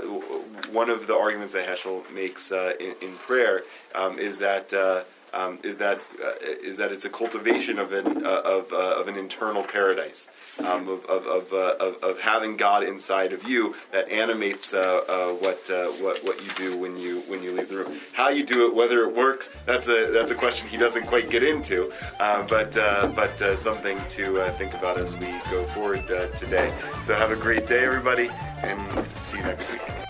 one 0.70 0.88
of 0.88 1.06
the 1.06 1.16
arguments 1.16 1.52
that 1.52 1.66
Heschel 1.66 2.10
makes 2.10 2.52
uh, 2.52 2.72
in, 2.80 2.94
in 3.02 3.16
prayer 3.18 3.64
um, 3.94 4.18
is 4.18 4.38
that 4.38 4.72
uh, 4.72 5.02
um, 5.36 5.58
is 5.62 5.76
that 5.78 6.00
uh, 6.24 6.32
is 6.40 6.78
that 6.78 6.92
it's 6.92 7.04
a 7.04 7.10
cultivation 7.10 7.78
of 7.78 7.92
an 7.92 8.24
uh, 8.24 8.40
of, 8.44 8.72
uh, 8.72 9.00
of 9.00 9.08
an 9.08 9.16
internal 9.16 9.62
paradise. 9.62 10.30
Um, 10.58 10.88
of 10.88 11.04
of 11.04 11.26
of, 11.26 11.52
uh, 11.52 11.76
of 11.78 12.02
of 12.02 12.18
having 12.20 12.56
God 12.56 12.82
inside 12.82 13.34
of 13.34 13.44
you 13.44 13.74
that 13.92 14.08
animates 14.08 14.72
uh, 14.72 14.80
uh, 14.80 15.28
what 15.34 15.60
what 16.00 16.24
what 16.24 16.42
you 16.42 16.50
do 16.56 16.78
when 16.78 16.98
you 16.98 17.20
when 17.22 17.42
you 17.42 17.52
leave 17.52 17.68
the 17.68 17.76
room. 17.76 17.98
How 18.14 18.30
you 18.30 18.44
do 18.44 18.66
it, 18.66 18.74
whether 18.74 19.02
it 19.02 19.14
works, 19.14 19.52
that's 19.66 19.88
a 19.88 20.10
that's 20.10 20.32
a 20.32 20.34
question 20.34 20.68
he 20.68 20.78
doesn't 20.78 21.06
quite 21.06 21.28
get 21.28 21.42
into, 21.42 21.92
but 22.18 22.72
but 23.14 23.58
something 23.58 23.98
to 24.08 24.48
think 24.56 24.72
about 24.74 24.98
as 24.98 25.14
we 25.16 25.28
go 25.50 25.64
forward 25.66 26.06
today. 26.34 26.72
So 27.02 27.14
have 27.14 27.30
a 27.30 27.36
great 27.36 27.66
day, 27.66 27.84
everybody, 27.84 28.30
and 28.62 29.06
see 29.08 29.36
you 29.36 29.44
next 29.44 29.70
week. 29.70 30.05